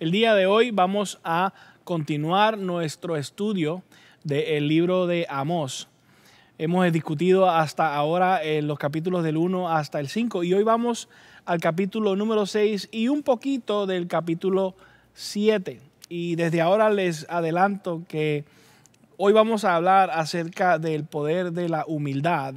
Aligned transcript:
El 0.00 0.10
día 0.10 0.34
de 0.34 0.46
hoy 0.46 0.72
vamos 0.72 1.20
a 1.22 1.54
continuar 1.84 2.58
nuestro 2.58 3.16
estudio 3.16 3.84
del 4.24 4.66
libro 4.66 5.06
de 5.06 5.24
Amós. 5.30 5.86
Hemos 6.58 6.92
discutido 6.92 7.48
hasta 7.48 7.94
ahora 7.94 8.42
en 8.42 8.66
los 8.66 8.76
capítulos 8.76 9.22
del 9.22 9.36
1 9.36 9.70
hasta 9.70 10.00
el 10.00 10.08
5 10.08 10.42
y 10.42 10.52
hoy 10.52 10.64
vamos 10.64 11.08
al 11.44 11.60
capítulo 11.60 12.16
número 12.16 12.44
6 12.44 12.88
y 12.90 13.06
un 13.06 13.22
poquito 13.22 13.86
del 13.86 14.08
capítulo 14.08 14.74
7. 15.12 15.80
Y 16.08 16.34
desde 16.34 16.60
ahora 16.60 16.90
les 16.90 17.24
adelanto 17.30 18.02
que 18.08 18.44
hoy 19.16 19.32
vamos 19.32 19.64
a 19.64 19.76
hablar 19.76 20.10
acerca 20.10 20.80
del 20.80 21.04
poder 21.04 21.52
de 21.52 21.68
la 21.68 21.84
humildad 21.86 22.54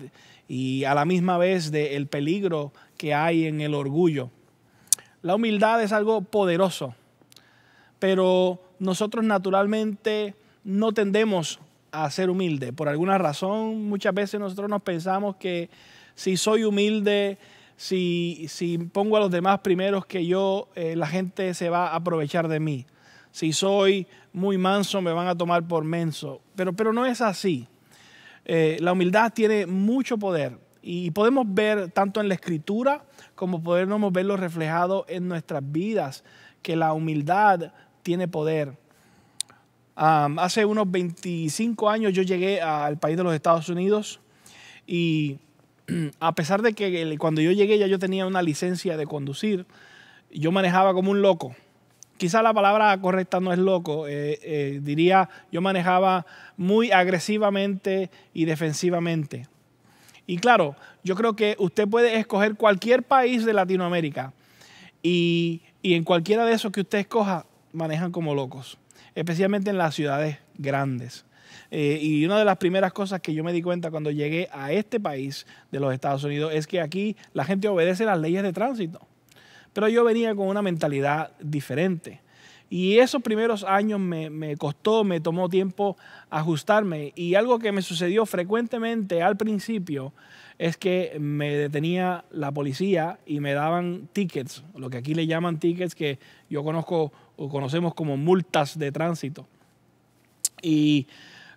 y 0.48 0.86
a 0.86 0.96
la 0.96 1.06
misma 1.06 1.38
vez 1.38 1.70
del 1.70 2.08
peligro 2.08 2.74
que 2.98 3.14
hay 3.14 3.46
en 3.46 3.62
el 3.62 3.76
orgullo. 3.76 4.32
La 5.22 5.36
humildad 5.36 5.84
es 5.84 5.92
algo 5.92 6.22
poderoso, 6.22 6.96
pero 8.00 8.60
nosotros 8.80 9.24
naturalmente 9.24 10.36
no 10.64 10.92
tendemos 10.92 11.60
a 11.92 12.10
ser 12.12 12.30
humilde. 12.30 12.74
Por 12.74 12.90
alguna 12.90 13.18
razón, 13.18 13.88
muchas 13.88 14.14
veces 14.14 14.40
nosotros 14.40 14.70
nos 14.70 14.82
pensamos 14.82 15.38
que 15.38 15.70
si 16.16 16.38
soy 16.38 16.64
humilde, 16.64 17.38
si, 17.76 18.46
si 18.50 18.78
pongo 18.78 19.18
a 19.18 19.20
los 19.20 19.32
demás 19.32 19.60
primeros 19.60 20.06
que 20.06 20.26
yo, 20.26 20.68
eh, 20.76 20.96
la 20.96 21.08
gente 21.08 21.54
se 21.54 21.70
va 21.70 21.90
a 21.90 21.96
aprovechar 21.96 22.48
de 22.48 22.60
mí. 22.60 22.86
Si 23.32 23.54
soy 23.54 24.08
muy 24.34 24.58
manso, 24.58 25.02
me 25.02 25.14
van 25.14 25.28
a 25.28 25.36
tomar 25.36 25.68
por 25.68 25.84
menso. 25.84 26.42
Pero, 26.56 26.74
pero 26.74 26.92
no 26.92 27.06
es 27.06 27.22
así. 27.22 27.68
Eh, 28.46 28.78
la 28.80 28.94
humildad 28.94 29.34
tiene 29.34 29.66
mucho 29.66 30.18
poder 30.18 30.58
y 30.82 31.12
podemos 31.12 31.46
ver 31.50 31.92
tanto 31.92 32.22
en 32.22 32.30
la 32.30 32.36
escritura 32.36 33.04
como 33.36 33.62
podemos 33.62 34.12
verlo 34.14 34.38
reflejado 34.38 35.06
en 35.10 35.28
nuestras 35.28 35.62
vidas, 35.64 36.24
que 36.62 36.76
la 36.76 36.94
humildad 36.94 37.74
tiene 38.08 38.30
poder 38.30 38.78
hace 39.98 40.64
unos 40.64 40.90
25 40.90 41.90
años 41.90 42.14
yo 42.14 42.24
llegué 42.24 42.62
al 42.62 42.98
país 42.98 43.18
de 43.18 43.24
los 43.24 43.36
Estados 43.36 43.68
Unidos 43.68 44.22
y 44.86 45.40
a 46.22 46.34
pesar 46.34 46.62
de 46.62 46.72
que 46.72 47.18
cuando 47.18 47.42
yo 47.42 47.52
llegué 47.52 47.78
ya 47.78 47.86
yo 47.88 48.00
tenía 48.00 48.26
una 48.26 48.42
licencia 48.42 48.96
de 48.96 49.06
conducir, 49.06 49.66
yo 50.32 50.54
manejaba 50.54 50.94
como 50.94 51.12
un 51.12 51.22
loco. 51.22 51.54
Quizá 52.16 52.42
la 52.42 52.54
palabra 52.54 52.98
correcta 53.02 53.42
no 53.42 53.52
es 53.52 53.60
loco, 53.60 54.08
eh, 54.08 54.40
eh, 54.42 54.80
diría 54.82 55.28
yo 55.52 55.60
manejaba 55.60 56.26
muy 56.56 56.94
agresivamente 56.94 58.10
y 58.34 58.46
defensivamente. 58.46 59.50
Y 60.28 60.38
claro, 60.38 60.78
yo 61.04 61.16
creo 61.16 61.36
que 61.36 61.58
usted 61.60 61.90
puede 61.90 62.18
escoger 62.18 62.56
cualquier 62.56 63.04
país 63.04 63.44
de 63.44 63.52
Latinoamérica 63.52 64.32
y, 65.04 65.64
y 65.82 65.96
en 65.96 66.06
cualquiera 66.06 66.46
de 66.46 66.54
esos 66.54 66.72
que 66.72 66.82
usted 66.82 67.00
escoja, 67.00 67.46
manejan 67.74 68.12
como 68.12 68.36
locos 68.36 68.78
especialmente 69.18 69.72
en 69.72 69.80
las 69.80 69.96
ciudades 69.96 70.38
grandes. 70.58 71.26
Eh, 71.72 72.00
y 72.02 72.24
una 72.24 72.38
de 72.38 72.46
las 72.46 72.58
primeras 72.58 72.94
cosas 72.94 73.20
que 73.20 73.34
yo 73.34 73.44
me 73.44 73.52
di 73.52 73.64
cuenta 73.64 73.90
cuando 73.90 74.12
llegué 74.12 74.48
a 74.52 74.72
este 74.72 75.00
país 75.00 75.48
de 75.72 75.80
los 75.80 75.92
Estados 75.92 76.24
Unidos 76.24 76.54
es 76.54 76.68
que 76.68 76.82
aquí 76.82 77.18
la 77.34 77.44
gente 77.44 77.68
obedece 77.68 78.06
las 78.06 78.20
leyes 78.20 78.44
de 78.44 78.54
tránsito. 78.54 79.00
Pero 79.74 79.88
yo 79.88 80.04
venía 80.04 80.36
con 80.36 80.48
una 80.48 80.62
mentalidad 80.62 81.32
diferente. 81.40 82.22
Y 82.70 83.00
esos 83.00 83.24
primeros 83.24 83.64
años 83.64 84.00
me, 84.00 84.30
me, 84.30 84.56
costó, 84.56 85.04
me 85.04 85.20
tomó 85.20 85.50
tiempo 85.50 85.98
ajustarme. 86.30 87.14
Y 87.16 87.34
algo 87.34 87.58
que 87.58 87.72
me 87.72 87.82
sucedió 87.82 88.26
frecuentemente 88.28 89.24
al 89.24 89.36
principio 89.36 90.14
es 90.60 90.78
que 90.78 91.18
me 91.20 91.56
detenía 91.56 92.26
la 92.30 92.52
policía 92.52 93.20
y 93.26 93.40
me 93.40 93.54
daban 93.54 94.10
tickets, 94.14 94.64
lo 94.76 94.90
que 94.90 94.98
aquí 94.98 95.14
le 95.14 95.28
llaman 95.28 95.60
tickets 95.60 95.96
que 95.96 96.20
yo 96.50 96.64
conozco 96.64 97.12
o 97.38 97.50
conocemos 97.50 97.94
como 97.94 98.18
multas 98.18 98.78
de 98.78 98.92
tránsito. 98.92 99.48
Y 100.62 101.08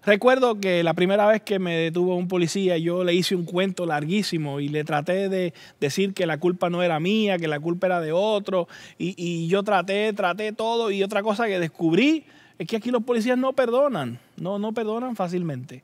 recuerdo 0.04 0.60
que 0.60 0.84
la 0.84 0.94
primera 0.94 1.26
vez 1.26 1.42
que 1.42 1.58
me 1.58 1.74
detuvo 1.76 2.14
un 2.16 2.28
policía, 2.28 2.78
yo 2.78 3.02
le 3.02 3.14
hice 3.14 3.34
un 3.34 3.44
cuento 3.44 3.86
larguísimo 3.86 4.60
y 4.60 4.68
le 4.68 4.84
traté 4.84 5.28
de 5.28 5.52
decir 5.80 6.14
que 6.14 6.26
la 6.26 6.38
culpa 6.38 6.70
no 6.70 6.82
era 6.82 7.00
mía, 7.00 7.38
que 7.38 7.48
la 7.48 7.58
culpa 7.58 7.86
era 7.86 8.00
de 8.00 8.12
otro. 8.12 8.68
Y, 8.98 9.14
y 9.16 9.48
yo 9.48 9.62
traté, 9.62 10.12
traté 10.12 10.52
todo. 10.52 10.90
Y 10.90 11.02
otra 11.02 11.22
cosa 11.22 11.46
que 11.46 11.58
descubrí 11.58 12.24
es 12.58 12.66
que 12.68 12.76
aquí 12.76 12.90
los 12.90 13.02
policías 13.02 13.38
no 13.38 13.54
perdonan, 13.54 14.18
no, 14.36 14.58
no 14.58 14.72
perdonan 14.72 15.16
fácilmente. 15.16 15.82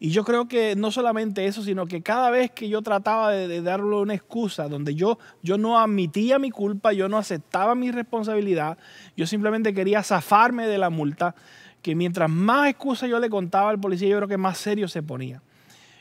Y 0.00 0.10
yo 0.10 0.24
creo 0.24 0.46
que 0.46 0.76
no 0.76 0.92
solamente 0.92 1.46
eso, 1.46 1.62
sino 1.62 1.86
que 1.86 2.02
cada 2.02 2.30
vez 2.30 2.52
que 2.52 2.68
yo 2.68 2.82
trataba 2.82 3.32
de, 3.32 3.62
darle 3.62 3.96
una 3.96 4.14
excusa 4.14 4.68
donde 4.68 4.94
yo, 4.94 5.18
yo 5.42 5.58
no 5.58 5.78
admitía 5.78 6.38
mi 6.38 6.50
culpa, 6.50 6.92
yo 6.92 7.08
no 7.08 7.18
aceptaba 7.18 7.74
mi 7.74 7.90
responsabilidad, 7.90 8.78
yo 9.16 9.26
simplemente 9.26 9.74
quería 9.74 10.04
zafarme 10.04 10.68
de 10.68 10.78
la 10.78 10.88
multa, 10.88 11.34
que 11.82 11.96
mientras 11.96 12.30
más 12.30 12.68
excusas 12.68 13.10
yo 13.10 13.18
le 13.18 13.28
contaba 13.28 13.70
al 13.70 13.80
policía, 13.80 14.08
yo 14.08 14.16
creo 14.18 14.28
que 14.28 14.36
más 14.36 14.58
serio 14.58 14.86
se 14.86 15.02
ponía. 15.02 15.42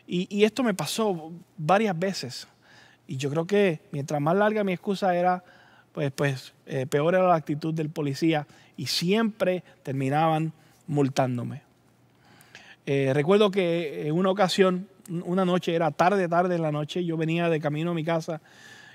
Y, 0.10 0.46
esto 0.46 0.64
me 0.64 0.74
pasó 0.74 1.34
varias 1.58 1.98
veces. 1.98 2.48
Y 3.08 3.18
yo 3.18 3.30
creo 3.30 3.46
que 3.46 3.82
mientras 3.92 4.22
más 4.22 4.38
larga 4.38 4.64
mi 4.64 4.72
excusa 4.72 5.14
era, 5.14 5.44
pues, 5.92 6.12
pues 6.12 6.54
eh, 6.66 6.86
peor 6.86 7.14
era 7.16 7.28
la 7.28 7.36
actitud 7.36 7.74
del 7.74 7.90
policía 7.90 8.48
y 8.78 8.86
siempre 8.86 9.66
terminaban 9.84 10.54
multándome. 10.88 11.67
Eh, 12.90 13.12
recuerdo 13.14 13.52
que 13.52 14.08
en 14.08 14.14
una 14.14 14.32
ocasión, 14.32 14.88
una 15.10 15.44
noche, 15.44 15.76
era 15.76 15.92
tarde, 15.92 16.30
tarde 16.30 16.56
en 16.56 16.62
la 16.62 16.72
noche, 16.72 17.04
yo 17.04 17.18
venía 17.18 17.50
de 17.50 17.60
camino 17.60 17.92
a 17.92 17.94
mi 17.94 18.06
casa 18.06 18.40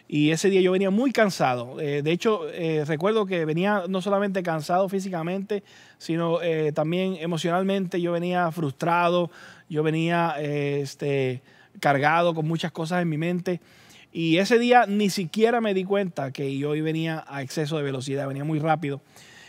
y 0.08 0.30
ese 0.30 0.48
día 0.48 0.62
yo 0.62 0.72
venía 0.72 0.88
muy 0.88 1.12
cansado. 1.12 1.78
Eh, 1.78 2.00
de 2.00 2.10
hecho, 2.10 2.48
eh, 2.48 2.86
recuerdo 2.86 3.26
que 3.26 3.44
venía 3.44 3.84
no 3.90 4.00
solamente 4.00 4.42
cansado 4.42 4.88
físicamente, 4.88 5.62
sino 5.98 6.38
también 6.74 7.18
emocionalmente. 7.20 8.00
Yo 8.00 8.12
venía 8.12 8.50
frustrado, 8.50 9.30
yo 9.68 9.82
venía 9.82 10.36
este, 10.38 11.42
cargado 11.78 12.32
con 12.34 12.48
muchas 12.48 12.72
cosas 12.72 13.02
en 13.02 13.10
mi 13.10 13.18
mente. 13.18 13.60
Y 14.10 14.38
ese 14.38 14.58
día 14.58 14.86
ni 14.86 15.10
siquiera 15.10 15.60
me 15.60 15.74
di 15.74 15.84
cuenta 15.84 16.32
que 16.32 16.56
yo 16.56 16.70
venía 16.70 17.24
a 17.28 17.42
exceso 17.42 17.76
de 17.76 17.82
velocidad, 17.82 18.26
venía 18.26 18.44
muy 18.44 18.58
rápido. 18.58 19.02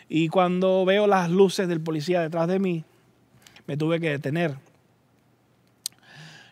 Y 0.10 0.28
cuando 0.28 0.84
veo 0.84 1.08
las 1.08 1.30
luces 1.30 1.70
del 1.70 1.80
policía 1.80 2.22
detrás 2.22 2.50
de 2.50 2.60
mí, 2.60 2.84
me 3.68 3.78
tuve 3.78 4.00
que 4.00 4.10
detener. 4.10 4.56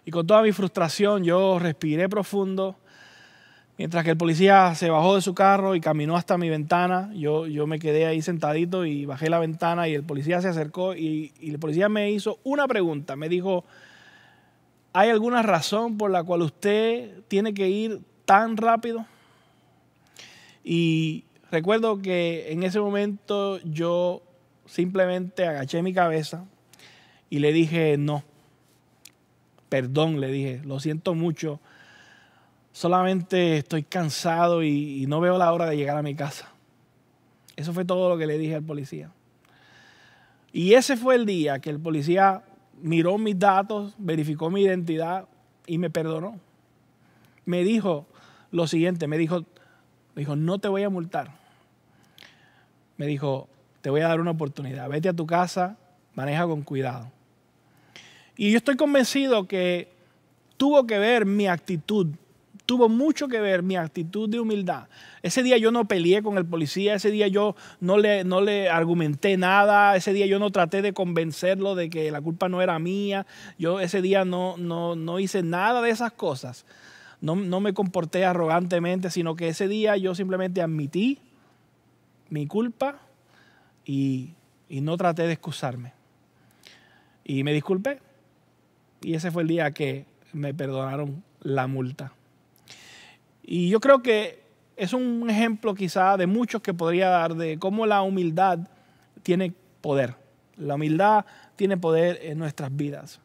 Y 0.05 0.11
con 0.11 0.25
toda 0.25 0.41
mi 0.41 0.51
frustración 0.51 1.23
yo 1.23 1.59
respiré 1.59 2.09
profundo. 2.09 2.75
Mientras 3.77 4.03
que 4.03 4.11
el 4.11 4.17
policía 4.17 4.75
se 4.75 4.89
bajó 4.89 5.15
de 5.15 5.21
su 5.21 5.33
carro 5.33 5.75
y 5.75 5.81
caminó 5.81 6.15
hasta 6.15 6.37
mi 6.37 6.49
ventana, 6.49 7.11
yo, 7.13 7.47
yo 7.47 7.65
me 7.67 7.79
quedé 7.79 8.05
ahí 8.05 8.21
sentadito 8.21 8.85
y 8.85 9.05
bajé 9.05 9.29
la 9.29 9.39
ventana 9.39 9.87
y 9.87 9.95
el 9.95 10.03
policía 10.03 10.41
se 10.41 10.49
acercó 10.49 10.95
y, 10.95 11.33
y 11.39 11.49
el 11.51 11.59
policía 11.59 11.89
me 11.89 12.11
hizo 12.11 12.39
una 12.43 12.67
pregunta. 12.67 13.15
Me 13.15 13.29
dijo, 13.29 13.65
¿hay 14.93 15.09
alguna 15.09 15.41
razón 15.41 15.97
por 15.97 16.11
la 16.11 16.23
cual 16.23 16.41
usted 16.41 17.21
tiene 17.27 17.53
que 17.53 17.69
ir 17.69 18.01
tan 18.25 18.57
rápido? 18.57 19.05
Y 20.63 21.25
recuerdo 21.49 22.01
que 22.01 22.51
en 22.51 22.63
ese 22.63 22.79
momento 22.79 23.59
yo 23.63 24.21
simplemente 24.65 25.47
agaché 25.47 25.81
mi 25.81 25.93
cabeza, 25.93 26.45
y 27.31 27.39
le 27.39 27.53
dije, 27.53 27.97
no, 27.97 28.23
perdón, 29.69 30.19
le 30.19 30.27
dije, 30.27 30.61
lo 30.65 30.81
siento 30.81 31.15
mucho, 31.15 31.61
solamente 32.73 33.57
estoy 33.57 33.83
cansado 33.83 34.63
y, 34.63 35.05
no 35.07 35.21
veo 35.21 35.37
la 35.37 35.53
hora 35.53 35.65
de 35.65 35.77
llegar 35.77 35.97
a 35.97 36.01
mi 36.01 36.13
casa. 36.13 36.51
Eso 37.55 37.71
fue 37.71 37.85
todo 37.85 38.09
lo 38.09 38.17
que 38.17 38.27
le 38.27 38.37
dije 38.37 38.55
al 38.55 38.63
policía. 38.63 39.11
Y 40.51 40.73
ese 40.73 40.97
fue 40.97 41.15
el 41.15 41.25
día 41.25 41.59
que 41.59 41.69
el 41.69 41.79
policía 41.79 42.43
miró 42.81 43.17
mis 43.17 43.39
datos, 43.39 43.95
verificó 43.97 44.49
mi 44.49 44.63
identidad 44.63 45.29
y 45.65 45.77
me 45.77 45.89
perdonó. 45.89 46.37
Me 47.45 47.63
dijo 47.63 48.07
lo 48.51 48.67
siguiente, 48.67 49.07
me 49.07 49.17
dijo, 49.17 49.45
me 50.15 50.23
dijo, 50.23 50.35
no 50.35 50.59
te 50.59 50.67
voy 50.67 50.83
a 50.83 50.89
multar. 50.89 51.31
Me 52.97 53.05
dijo, 53.05 53.47
te 53.79 53.89
voy 53.89 54.01
a 54.01 54.09
dar 54.09 54.19
una 54.19 54.31
oportunidad, 54.31 54.89
vete 54.89 55.07
a 55.07 55.13
tu 55.13 55.25
casa, 55.25 55.77
maneja 56.13 56.45
con 56.45 56.63
cuidado. 56.63 57.09
Y 58.41 58.49
yo 58.49 58.57
estoy 58.57 58.75
convencido 58.75 59.47
que 59.47 59.87
tuvo 60.57 60.87
que 60.87 60.97
ver 60.97 61.27
mi 61.27 61.45
actitud, 61.45 62.07
tuvo 62.65 62.89
mucho 62.89 63.27
que 63.27 63.39
ver 63.39 63.61
mi 63.61 63.75
actitud 63.75 64.27
de 64.27 64.39
humildad. 64.39 64.87
Ese 65.21 65.43
día 65.43 65.59
yo 65.59 65.71
no 65.71 65.85
peleé 65.85 66.23
con 66.23 66.39
el 66.39 66.45
policía, 66.47 66.95
ese 66.95 67.11
día 67.11 67.27
yo 67.27 67.55
no 67.81 67.99
le, 67.99 68.23
no 68.23 68.41
le 68.41 68.67
argumenté 68.67 69.37
nada, 69.37 69.95
ese 69.95 70.11
día 70.11 70.25
yo 70.25 70.39
no 70.39 70.49
traté 70.49 70.81
de 70.81 70.91
convencerlo 70.91 71.75
de 71.75 71.91
que 71.91 72.09
la 72.09 72.19
culpa 72.19 72.49
no 72.49 72.63
era 72.63 72.79
mía, 72.79 73.27
yo 73.59 73.79
ese 73.79 74.01
día 74.01 74.25
no, 74.25 74.57
no, 74.57 74.95
no 74.95 75.19
hice 75.19 75.43
nada 75.43 75.83
de 75.83 75.91
esas 75.91 76.11
cosas. 76.11 76.65
No, 77.21 77.35
no 77.35 77.59
me 77.59 77.75
comporté 77.75 78.25
arrogantemente, 78.25 79.11
sino 79.11 79.35
que 79.35 79.49
ese 79.49 79.67
día 79.67 79.97
yo 79.97 80.15
simplemente 80.15 80.63
admití 80.63 81.19
mi 82.31 82.47
culpa 82.47 83.01
y, 83.85 84.31
y 84.67 84.81
no 84.81 84.97
traté 84.97 85.27
de 85.27 85.33
excusarme. 85.33 85.93
Y 87.23 87.43
me 87.43 87.53
disculpé. 87.53 87.99
Y 89.01 89.15
ese 89.15 89.31
fue 89.31 89.41
el 89.43 89.47
día 89.47 89.71
que 89.71 90.05
me 90.33 90.53
perdonaron 90.53 91.23
la 91.41 91.67
multa. 91.67 92.13
Y 93.43 93.69
yo 93.69 93.79
creo 93.79 94.01
que 94.01 94.41
es 94.77 94.93
un 94.93 95.29
ejemplo 95.29 95.75
quizá 95.75 96.17
de 96.17 96.27
muchos 96.27 96.61
que 96.61 96.73
podría 96.73 97.09
dar 97.09 97.35
de 97.35 97.59
cómo 97.59 97.85
la 97.85 98.01
humildad 98.01 98.59
tiene 99.23 99.53
poder. 99.81 100.15
La 100.57 100.75
humildad 100.75 101.25
tiene 101.55 101.77
poder 101.77 102.19
en 102.21 102.37
nuestras 102.37 102.75
vidas. 102.75 103.19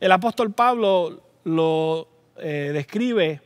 El 0.00 0.12
apóstol 0.12 0.52
Pablo 0.52 1.22
lo 1.44 2.08
eh, 2.38 2.70
describe 2.72 3.40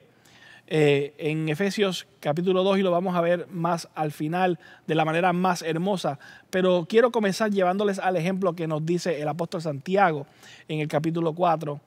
eh, 0.73 1.15
en 1.19 1.49
Efesios 1.49 2.07
capítulo 2.21 2.63
2 2.63 2.79
y 2.79 2.83
lo 2.83 2.93
vamos 2.93 3.17
a 3.17 3.21
ver 3.21 3.49
más 3.51 3.89
al 3.97 4.13
final 4.13 4.61
de 4.87 4.95
la 4.95 5.05
manera 5.05 5.33
más 5.33 5.63
hermosa. 5.63 6.21
Pero 6.49 6.87
quiero 6.89 7.11
comenzar 7.11 7.51
llevándoles 7.51 7.99
al 7.99 8.17
ejemplo 8.17 8.55
que 8.55 8.69
nos 8.69 8.87
dice 8.87 9.21
el 9.21 9.27
apóstol 9.27 9.63
Santiago 9.63 10.29
en 10.69 10.79
el 10.79 10.87
capítulo 10.87 11.33
4, 11.33 11.81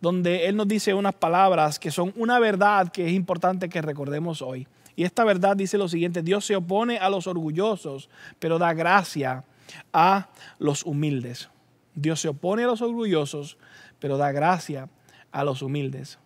donde 0.00 0.46
él 0.46 0.56
nos 0.56 0.66
dice 0.66 0.94
unas 0.94 1.14
palabras 1.14 1.78
que 1.78 1.92
son 1.92 2.12
una 2.16 2.40
verdad 2.40 2.90
que 2.90 3.06
es 3.06 3.12
importante 3.12 3.68
que 3.68 3.82
recordemos 3.82 4.42
hoy. 4.42 4.66
Y 4.96 5.04
esta 5.04 5.22
verdad 5.22 5.56
dice 5.56 5.78
lo 5.78 5.86
siguiente, 5.86 6.22
Dios 6.22 6.44
se 6.44 6.56
opone 6.56 6.98
a 6.98 7.08
los 7.10 7.28
orgullosos, 7.28 8.10
pero 8.40 8.58
da 8.58 8.72
gracia 8.72 9.44
a 9.92 10.28
los 10.58 10.84
humildes. 10.84 11.50
Dios 11.94 12.18
se 12.20 12.28
opone 12.28 12.64
a 12.64 12.66
los 12.66 12.82
orgullosos, 12.82 13.58
pero 14.00 14.16
da 14.16 14.32
gracia 14.32 14.88
a 15.30 15.44
los 15.44 15.62
humildes. 15.62 16.18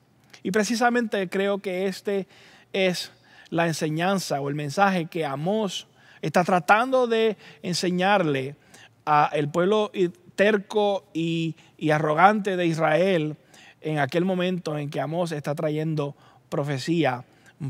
Y 0.42 0.50
precisamente 0.50 1.28
creo 1.28 1.58
que 1.58 1.86
este 1.86 2.26
es 2.72 3.12
la 3.50 3.66
enseñanza 3.66 4.40
o 4.40 4.48
el 4.48 4.54
mensaje 4.54 5.06
que 5.06 5.24
Amós 5.24 5.86
está 6.20 6.44
tratando 6.44 7.06
de 7.06 7.36
enseñarle 7.62 8.56
al 9.04 9.50
pueblo 9.50 9.90
terco 10.36 11.04
y, 11.12 11.56
y 11.76 11.90
arrogante 11.90 12.56
de 12.56 12.66
Israel 12.66 13.36
en 13.80 13.98
aquel 13.98 14.24
momento 14.24 14.78
en 14.78 14.90
que 14.90 15.00
Amós 15.00 15.32
está 15.32 15.54
trayendo 15.54 16.16
profecía 16.48 17.24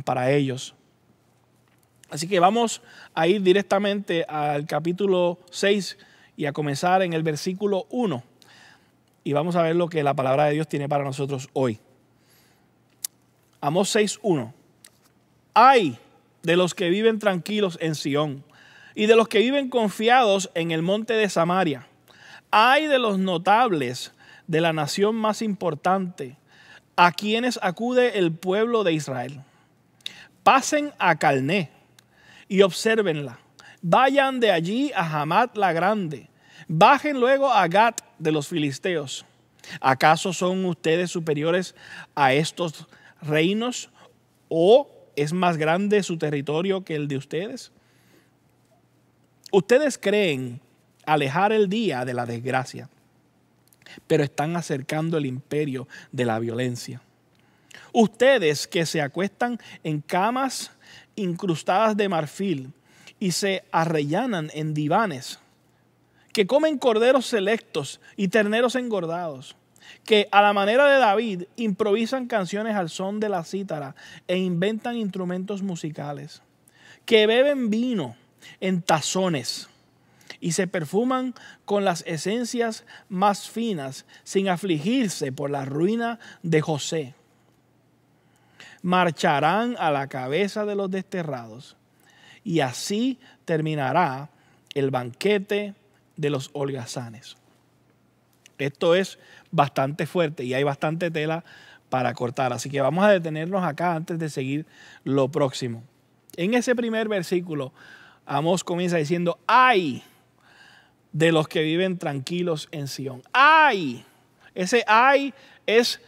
para 0.04 0.30
ellos. 0.30 0.74
Así 2.10 2.28
que 2.28 2.40
vamos 2.40 2.82
a 3.14 3.26
ir 3.26 3.42
directamente 3.42 4.24
al 4.28 4.66
capítulo 4.66 5.38
6 5.50 5.96
y 6.36 6.46
a 6.46 6.52
comenzar 6.52 7.02
en 7.02 7.14
el 7.14 7.22
versículo 7.22 7.86
1. 7.90 8.22
Y 9.24 9.32
vamos 9.32 9.56
a 9.56 9.62
ver 9.62 9.76
lo 9.76 9.88
que 9.88 10.02
la 10.02 10.14
palabra 10.14 10.44
de 10.44 10.52
Dios 10.52 10.69
tiene 10.69 10.88
para 10.88 11.04
nosotros 11.04 11.48
hoy. 11.54 11.80
Amós 13.64 13.94
6.1. 13.94 14.53
Hay 15.55 15.97
de 16.43 16.56
los 16.56 16.75
que 16.75 16.91
viven 16.91 17.20
tranquilos 17.20 17.79
en 17.81 17.94
Sión 17.94 18.43
y 18.97 19.06
de 19.06 19.14
los 19.14 19.29
que 19.29 19.38
viven 19.38 19.70
confiados 19.70 20.50
en 20.56 20.73
el 20.73 20.82
monte 20.82 21.14
de 21.14 21.29
Samaria. 21.29 21.87
Hay 22.50 22.88
de 22.88 22.99
los 22.99 23.20
notables 23.20 24.11
de 24.49 24.61
la 24.61 24.73
nación 24.73 25.14
más 25.14 25.43
importante, 25.43 26.37
a 26.97 27.12
quienes 27.12 27.61
acude 27.62 28.19
el 28.19 28.32
pueblo 28.32 28.82
de 28.82 28.94
Israel. 28.94 29.44
Pasen 30.43 30.93
a 30.99 31.15
Calné 31.15 31.70
y 32.49 32.62
obsérvenla. 32.62 33.38
Vayan 33.81 34.41
de 34.41 34.50
allí 34.50 34.91
a 34.93 35.20
Hamat 35.20 35.56
la 35.56 35.73
Grande. 35.73 36.29
Bajen 36.67 37.20
luego 37.20 37.49
a 37.49 37.69
Gat 37.69 38.00
de 38.19 38.32
los 38.32 38.49
filisteos. 38.49 39.25
¿Acaso 39.81 40.32
son 40.32 40.65
ustedes 40.65 41.12
superiores 41.12 41.76
a 42.17 42.35
estos 42.35 42.88
reinos 43.22 43.90
o 44.48 44.88
es 45.16 45.32
más 45.32 45.56
grande 45.56 46.02
su 46.02 46.19
territorio 46.19 46.84
que 46.84 46.94
el 46.94 47.08
de 47.08 47.16
ustedes? 47.16 47.72
Ustedes 49.50 49.98
creen 49.98 50.60
alejar 51.04 51.52
el 51.52 51.69
día 51.69 52.04
de 52.04 52.14
la 52.14 52.26
desgracia, 52.26 52.88
pero 54.06 54.24
están 54.24 54.56
acercando 54.56 55.19
el 55.19 55.26
imperio 55.26 55.88
de 56.10 56.24
la 56.24 56.38
violencia. 56.38 57.02
Ustedes 57.92 58.66
que 58.66 58.86
se 58.86 59.00
acuestan 59.02 59.58
en 59.84 60.00
camas 60.00 60.70
incrustadas 61.14 61.96
de 61.96 62.08
marfil 62.08 62.72
y 63.19 63.32
se 63.32 63.64
arrellanan 63.70 64.50
en 64.54 64.72
divanes, 64.72 65.38
que 66.32 66.46
comen 66.46 66.78
corderos 66.78 67.26
selectos 67.26 68.00
y 68.16 68.28
terneros 68.28 68.74
engordados 68.74 69.56
que 70.05 70.29
a 70.32 70.43
la 70.43 70.52
manera 70.52 70.87
de 70.87 70.99
David 70.99 71.44
improvisan 71.56 72.26
canciones 72.26 72.76
al 72.76 72.90
son 72.90 73.20
de 73.20 73.29
la 73.29 73.44
cítara 73.44 73.94
e 74.29 74.37
inventan 74.37 74.96
instrumentos 74.96 75.62
musicales, 75.62 76.43
que 77.05 77.26
beben 77.26 77.70
vino 77.70 78.17
en 78.61 78.82
tazones 78.82 79.69
y 80.40 80.52
se 80.52 80.67
perfuman 80.67 81.34
con 81.64 81.84
las 81.84 82.02
esencias 82.06 82.84
más 83.08 83.49
finas 83.49 84.06
sin 84.25 84.49
afligirse 84.49 85.31
por 85.31 85.50
la 85.50 85.64
ruina 85.64 86.19
de 86.43 86.61
José. 86.61 87.14
Marcharán 88.82 89.76
a 89.79 89.93
la 89.93 90.08
cabeza 90.08 90.64
de 90.64 90.75
los 90.75 90.90
desterrados 90.90 91.76
y 92.43 92.61
así 92.61 93.20
terminará 93.44 94.31
el 94.75 94.90
banquete 94.90 95.75
de 96.17 96.31
los 96.31 96.50
holgazanes. 96.52 97.37
Esto 98.64 98.94
es 98.94 99.19
bastante 99.50 100.06
fuerte 100.06 100.44
y 100.44 100.55
hay 100.55 100.62
bastante 100.62 101.11
tela 101.11 101.44
para 101.88 102.14
cortar. 102.14 102.53
Así 102.53 102.70
que 102.70 102.81
vamos 102.81 103.05
a 103.05 103.11
detenernos 103.11 103.64
acá 103.64 103.94
antes 103.94 104.19
de 104.19 104.29
seguir 104.29 104.67
lo 105.05 105.31
próximo. 105.31 105.82
En 106.37 106.55
ese 106.55 106.75
primer 106.75 107.09
versículo, 107.09 107.73
Amos 108.25 108.64
comienza 108.64 108.97
diciendo, 108.97 109.38
ay 109.47 110.03
de 111.12 111.31
los 111.31 111.49
que 111.49 111.62
viven 111.62 111.99
tranquilos 111.99 112.69
en 112.73 112.88
Sión. 112.88 113.23
Ay. 113.32 114.05
Ese 114.55 114.85
ay 114.87 115.35
es 115.67 116.00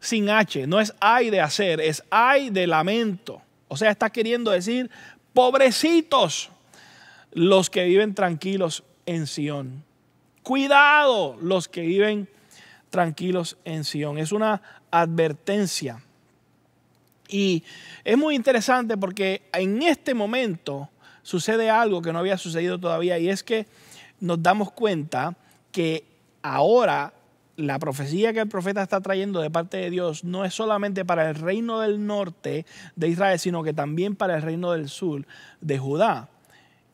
sin 0.00 0.30
H, 0.30 0.66
no 0.66 0.80
es 0.80 0.94
ay 1.00 1.30
de 1.30 1.40
hacer, 1.40 1.80
es 1.80 2.02
ay 2.10 2.50
de 2.50 2.66
lamento. 2.66 3.42
O 3.68 3.76
sea, 3.76 3.90
está 3.90 4.10
queriendo 4.10 4.50
decir, 4.50 4.90
pobrecitos 5.32 6.50
los 7.32 7.70
que 7.70 7.84
viven 7.84 8.14
tranquilos 8.14 8.82
en 9.06 9.26
Sión. 9.26 9.84
Cuidado 10.42 11.36
los 11.40 11.68
que 11.68 11.82
viven 11.82 12.28
tranquilos 12.90 13.56
en 13.64 13.84
Sion. 13.84 14.18
Es 14.18 14.32
una 14.32 14.62
advertencia. 14.90 16.02
Y 17.28 17.62
es 18.04 18.18
muy 18.18 18.34
interesante 18.34 18.96
porque 18.96 19.42
en 19.52 19.82
este 19.82 20.14
momento 20.14 20.90
sucede 21.22 21.70
algo 21.70 22.02
que 22.02 22.12
no 22.12 22.18
había 22.18 22.38
sucedido 22.38 22.78
todavía 22.78 23.18
y 23.18 23.28
es 23.28 23.44
que 23.44 23.66
nos 24.18 24.42
damos 24.42 24.72
cuenta 24.72 25.36
que 25.70 26.04
ahora 26.42 27.12
la 27.56 27.78
profecía 27.78 28.32
que 28.32 28.40
el 28.40 28.48
profeta 28.48 28.82
está 28.82 29.00
trayendo 29.00 29.40
de 29.40 29.50
parte 29.50 29.76
de 29.76 29.90
Dios 29.90 30.24
no 30.24 30.44
es 30.44 30.54
solamente 30.54 31.04
para 31.04 31.28
el 31.28 31.36
reino 31.36 31.80
del 31.80 32.06
norte 32.06 32.64
de 32.96 33.08
Israel, 33.08 33.38
sino 33.38 33.62
que 33.62 33.72
también 33.72 34.16
para 34.16 34.36
el 34.36 34.42
reino 34.42 34.72
del 34.72 34.88
sur 34.88 35.26
de 35.60 35.78
Judá. 35.78 36.28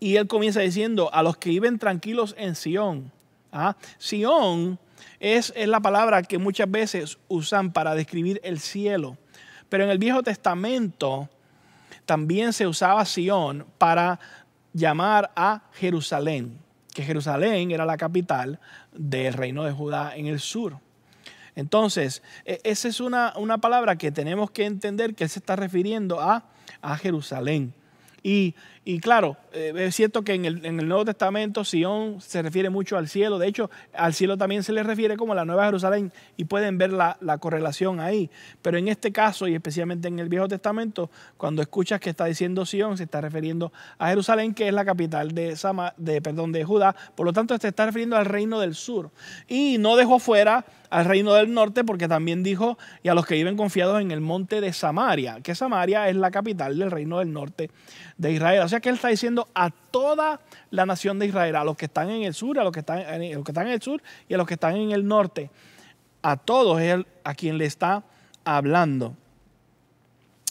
Y 0.00 0.16
él 0.16 0.26
comienza 0.26 0.60
diciendo, 0.60 1.08
a 1.14 1.22
los 1.22 1.36
que 1.36 1.50
viven 1.50 1.78
tranquilos 1.78 2.34
en 2.36 2.54
Sion, 2.54 3.12
¿Ah? 3.58 3.74
Sion 3.96 4.78
es, 5.18 5.54
la 5.56 5.80
palabra 5.80 6.22
que 6.22 6.36
muchas 6.36 6.70
veces 6.70 7.16
usan 7.26 7.72
para 7.72 7.94
describir 7.94 8.38
el 8.44 8.60
cielo. 8.60 9.16
Pero 9.70 9.84
en 9.84 9.90
el 9.90 9.96
Viejo 9.96 10.22
Testamento 10.22 11.30
también 12.04 12.52
se 12.52 12.66
usaba 12.66 13.02
Sion 13.06 13.64
para 13.78 14.20
llamar 14.74 15.32
a 15.34 15.62
Jerusalén, 15.72 16.58
que 16.92 17.02
Jerusalén 17.02 17.70
era 17.70 17.86
la 17.86 17.96
capital 17.96 18.60
del 18.92 19.32
reino 19.32 19.64
de 19.64 19.72
Judá 19.72 20.14
en 20.14 20.26
el 20.26 20.38
sur. 20.38 20.78
Entonces, 21.54 22.22
e, 22.44 22.60
esa 22.62 22.88
es 22.88 23.00
una, 23.00 23.32
una 23.36 23.56
palabra 23.56 23.96
que 23.96 24.12
tenemos 24.12 24.50
que 24.50 24.66
entender 24.66 25.14
que 25.14 25.28
se 25.28 25.38
está 25.38 25.56
refiriendo 25.56 26.20
a, 26.20 26.44
a 26.82 26.98
Jerusalén. 26.98 27.72
Y, 28.22 28.54
y 28.84 29.00
claro, 29.00 29.38
eh, 29.56 29.72
es 29.74 29.94
cierto 29.94 30.22
que 30.22 30.34
en 30.34 30.44
el, 30.44 30.66
en 30.66 30.78
el, 30.78 30.86
Nuevo 30.86 31.06
Testamento 31.06 31.64
Sion 31.64 32.20
se 32.20 32.42
refiere 32.42 32.68
mucho 32.68 32.98
al 32.98 33.08
cielo. 33.08 33.38
De 33.38 33.48
hecho, 33.48 33.70
al 33.94 34.12
cielo 34.12 34.36
también 34.36 34.62
se 34.62 34.72
le 34.72 34.82
refiere 34.82 35.16
como 35.16 35.34
la 35.34 35.46
Nueva 35.46 35.64
Jerusalén 35.64 36.12
y 36.36 36.44
pueden 36.44 36.76
ver 36.76 36.92
la, 36.92 37.16
la, 37.20 37.38
correlación 37.38 37.98
ahí. 37.98 38.30
Pero 38.60 38.76
en 38.76 38.88
este 38.88 39.12
caso, 39.12 39.48
y 39.48 39.54
especialmente 39.54 40.08
en 40.08 40.18
el 40.18 40.28
Viejo 40.28 40.46
Testamento, 40.46 41.10
cuando 41.38 41.62
escuchas 41.62 42.00
que 42.00 42.10
está 42.10 42.26
diciendo 42.26 42.66
Sion, 42.66 42.98
se 42.98 43.04
está 43.04 43.22
refiriendo 43.22 43.72
a 43.96 44.08
Jerusalén, 44.10 44.52
que 44.52 44.68
es 44.68 44.74
la 44.74 44.84
capital 44.84 45.32
de, 45.32 45.56
Sama, 45.56 45.94
de, 45.96 46.20
perdón, 46.20 46.52
de 46.52 46.62
Judá. 46.62 46.94
Por 47.14 47.24
lo 47.24 47.32
tanto, 47.32 47.56
se 47.56 47.68
está 47.68 47.86
refiriendo 47.86 48.16
al 48.16 48.26
reino 48.26 48.60
del 48.60 48.74
sur. 48.74 49.10
Y 49.48 49.78
no 49.78 49.96
dejó 49.96 50.18
fuera 50.18 50.66
al 50.90 51.04
reino 51.04 51.34
del 51.34 51.52
norte 51.52 51.84
porque 51.84 52.08
también 52.08 52.42
dijo, 52.42 52.78
y 53.02 53.08
a 53.08 53.14
los 53.14 53.26
que 53.26 53.34
viven 53.34 53.56
confiados 53.56 54.00
en 54.00 54.10
el 54.10 54.20
monte 54.20 54.60
de 54.60 54.72
Samaria, 54.72 55.40
que 55.42 55.54
Samaria 55.54 56.08
es 56.08 56.16
la 56.16 56.30
capital 56.30 56.78
del 56.78 56.90
reino 56.90 57.18
del 57.18 57.32
norte 57.32 57.70
de 58.18 58.32
Israel. 58.32 58.62
O 58.62 58.68
sea 58.68 58.80
que 58.80 58.88
él 58.88 58.96
está 58.96 59.08
diciendo 59.08 59.45
a 59.54 59.70
toda 59.70 60.40
la 60.70 60.86
nación 60.86 61.18
de 61.18 61.26
Israel, 61.26 61.56
a 61.56 61.64
los 61.64 61.76
que 61.76 61.86
están 61.86 62.10
en 62.10 62.22
el 62.22 62.34
sur, 62.34 62.58
a 62.58 62.64
los 62.64 62.72
que 62.72 62.80
están, 62.80 62.98
los 62.98 63.44
que 63.44 63.50
están 63.50 63.66
en 63.66 63.72
el 63.72 63.82
sur 63.82 64.02
y 64.28 64.34
a 64.34 64.36
los 64.36 64.46
que 64.46 64.54
están 64.54 64.76
en 64.76 64.92
el 64.92 65.06
norte. 65.06 65.50
A 66.22 66.36
todos 66.36 66.80
él 66.80 67.06
a 67.24 67.34
quien 67.34 67.58
le 67.58 67.66
está 67.66 68.02
hablando. 68.44 69.14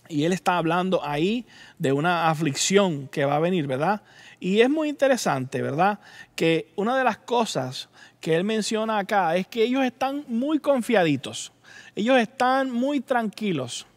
Y 0.08 0.24
él 0.24 0.34
está 0.34 0.58
hablando 0.58 1.04
ahí 1.04 1.46
de 1.80 1.92
una 1.92 2.30
aflicción 2.30 3.08
que 3.08 3.26
va 3.26 3.38
a 3.38 3.40
venir, 3.40 3.66
¿verdad? 3.66 4.02
Y 4.40 4.62
es 4.62 4.70
muy 4.70 4.90
interesante, 4.90 5.62
¿verdad? 5.62 6.00
Que 6.36 6.72
una 6.76 6.98
de 6.98 7.04
las 7.04 7.18
cosas 7.18 7.90
que 8.22 8.36
él 8.36 8.44
menciona 8.44 9.00
acá 9.00 9.36
es 9.36 9.48
que 9.48 9.64
ellos 9.64 9.84
están 9.84 10.24
muy 10.28 10.60
confiaditos. 10.60 11.52
Ellos 11.96 12.18
están 12.20 12.70
muy 12.72 13.00
tranquilos. 13.00 13.88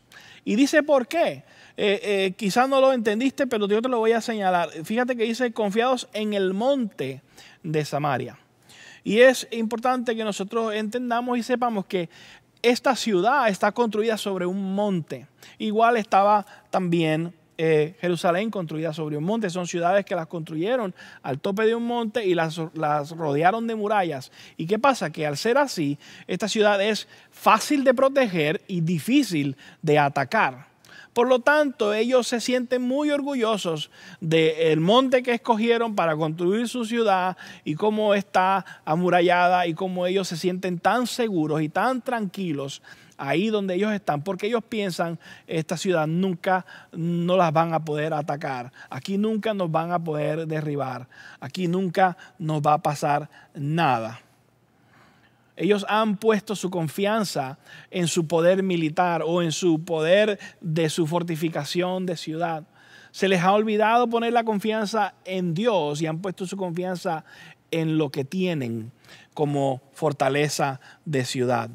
Y 0.45 0.57
dice 0.57 0.83
por 0.83 1.07
qué. 1.09 1.45
Eh, 1.80 2.00
eh, 2.02 2.32
quizás 2.37 2.68
no 2.68 2.80
lo 2.80 2.92
entendiste, 2.92 3.47
pero 3.47 3.68
yo 3.68 3.80
te 3.80 3.88
lo 3.88 4.00
voy 4.00 4.11
a 4.11 4.20
señalar. 4.20 4.68
Fíjate 4.82 5.14
que 5.16 5.23
dice 5.23 5.52
confiados 5.52 6.08
en 6.12 6.35
el 6.35 6.52
monte 6.52 7.23
de 7.62 7.85
Samaria. 7.85 8.37
Y 9.04 9.20
es 9.20 9.47
importante 9.52 10.16
que 10.16 10.25
nosotros 10.25 10.75
entendamos 10.75 11.38
y 11.38 11.44
sepamos 11.44 11.87
que 11.87 12.11
esta 12.62 12.97
ciudad 12.97 13.49
está 13.49 13.70
construida 13.70 14.16
sobre 14.16 14.44
un 14.44 14.75
monte. 14.75 15.28
Igual 15.58 15.97
estaba 15.99 16.44
también 16.70 17.32
eh, 17.56 17.94
Jerusalén 18.00 18.50
construida 18.50 18.92
sobre 18.92 19.16
un 19.16 19.23
monte. 19.23 19.49
Son 19.49 19.68
ciudades 19.68 20.04
que 20.04 20.16
las 20.16 20.26
construyeron 20.26 20.92
al 21.23 21.38
tope 21.38 21.64
de 21.64 21.76
un 21.76 21.87
monte 21.87 22.26
y 22.26 22.35
las, 22.35 22.61
las, 22.75 23.12
rodearon 23.12 23.68
de 23.68 23.76
murallas. 23.76 24.32
¿Y 24.56 24.66
qué 24.66 24.80
pasa? 24.80 25.11
Que 25.11 25.28
al 25.28 25.37
ser 25.37 25.56
así, 25.56 25.97
esta 26.26 26.49
ciudad 26.49 26.82
es 26.82 27.06
fácil 27.30 27.85
de 27.85 27.94
proteger 27.94 28.62
y 28.66 28.80
difícil 28.80 29.56
de 29.80 30.00
atacar. 30.00 30.67
Por 31.18 31.26
lo 31.26 31.40
tanto, 31.40 31.94
ellos 31.94 32.28
se 32.28 32.40
sienten 32.40 32.82
muy 32.82 33.10
orgullosos 33.10 33.90
del 34.20 34.78
monte 34.78 35.25
que 35.25 35.34
escogieron 35.34 35.96
para 35.96 36.14
construir 36.14 36.68
su 36.68 36.84
ciudad 36.84 37.37
y 37.64 37.75
cómo 37.75 38.14
está 38.14 38.64
amurallada 38.84 39.66
y 39.66 39.75
cómo 39.75 40.06
ellos 40.06 40.28
se 40.28 40.37
sienten 40.37 40.78
tan 40.78 41.08
seguros 41.08 41.60
y 41.60 41.68
tan 41.70 42.02
tranquilos 42.02 42.82
ahí 43.16 43.48
donde 43.48 43.75
ellos 43.75 43.92
están, 43.92 44.22
porque 44.22 44.46
ellos 44.46 44.62
piensan 44.68 45.18
esta 45.48 45.76
ciudad 45.76 46.06
nunca 46.06 46.64
no 46.92 47.37
las 47.37 47.52
van 47.52 47.75
a 47.75 47.84
poder 47.84 48.14
atacar, 48.14 48.70
aquí 48.88 49.18
nunca 49.18 49.54
nos 49.54 49.72
van 49.72 49.90
a 49.90 49.98
poder 49.98 50.46
derribar, 50.46 51.08
aquí 51.40 51.66
nunca 51.66 52.16
nos 52.38 52.62
va 52.62 52.75
a 52.75 52.78
pasar 52.78 53.28
nada. 53.54 54.20
Ellos 55.60 55.84
han 55.88 56.18
puesto 56.18 56.54
su 56.54 56.70
confianza 56.70 57.58
en 57.90 58.06
su 58.06 58.28
poder 58.28 58.62
militar 58.62 59.24
o 59.26 59.42
en 59.42 59.50
su 59.50 59.84
poder 59.84 60.38
de 60.60 60.88
su 60.88 61.08
fortificación 61.08 62.06
de 62.06 62.16
ciudad. 62.16 62.62
Se 63.10 63.26
les 63.26 63.42
ha 63.42 63.52
olvidado 63.52 64.08
poner 64.08 64.32
la 64.32 64.44
confianza 64.44 65.14
en 65.24 65.54
Dios 65.54 66.00
y 66.00 66.06
han 66.06 66.20
puesto 66.20 66.46
su 66.46 66.56
confianza 66.56 67.24
en 67.72 67.98
lo 67.98 68.10
que 68.10 68.24
tienen 68.24 68.92
como 69.34 69.82
fortaleza 69.94 70.80
de 71.04 71.24
ciudad. 71.24 71.70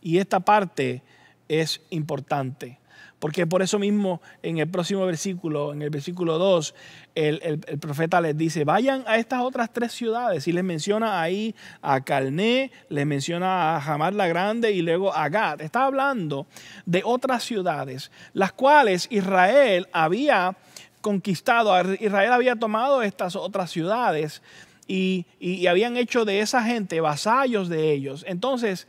Y 0.00 0.18
esta 0.18 0.38
parte 0.38 1.02
es 1.48 1.82
importante. 1.90 2.78
Porque 3.18 3.48
por 3.48 3.62
eso 3.62 3.80
mismo 3.80 4.20
en 4.42 4.58
el 4.58 4.68
próximo 4.68 5.06
versículo, 5.06 5.72
en 5.72 5.82
el 5.82 5.90
versículo 5.90 6.38
2, 6.38 6.74
el, 7.14 7.58
profeta 7.80 8.20
les 8.20 8.36
dice, 8.36 8.64
vayan 8.64 9.04
a 9.06 9.16
estas 9.16 9.40
otras 9.42 9.72
tres 9.72 9.92
ciudades. 9.92 10.46
Y 10.48 10.52
les 10.52 10.64
menciona 10.64 11.20
ahí 11.20 11.54
a 11.80 12.02
Calné, 12.02 12.70
les 12.88 13.06
menciona 13.06 13.76
a 13.76 13.78
Hamar 13.78 14.14
la 14.14 14.26
Grande 14.26 14.72
y 14.72 14.82
luego 14.82 15.14
a 15.14 15.28
Gad. 15.28 15.60
Está 15.60 15.84
hablando 15.84 16.46
de 16.86 17.02
otras 17.04 17.44
ciudades, 17.44 18.10
las 18.32 18.52
cuales 18.52 19.06
Israel 19.10 19.88
había 19.92 20.56
conquistado, 21.00 21.72
Israel 22.00 22.32
había 22.32 22.56
tomado 22.56 23.02
estas 23.02 23.36
otras 23.36 23.70
ciudades 23.70 24.42
y 24.86 25.66
habían 25.66 25.96
hecho 25.96 26.24
de 26.24 26.40
esa 26.40 26.62
gente 26.62 27.00
vasallos 27.00 27.68
de 27.68 27.92
ellos. 27.92 28.24
Entonces, 28.28 28.86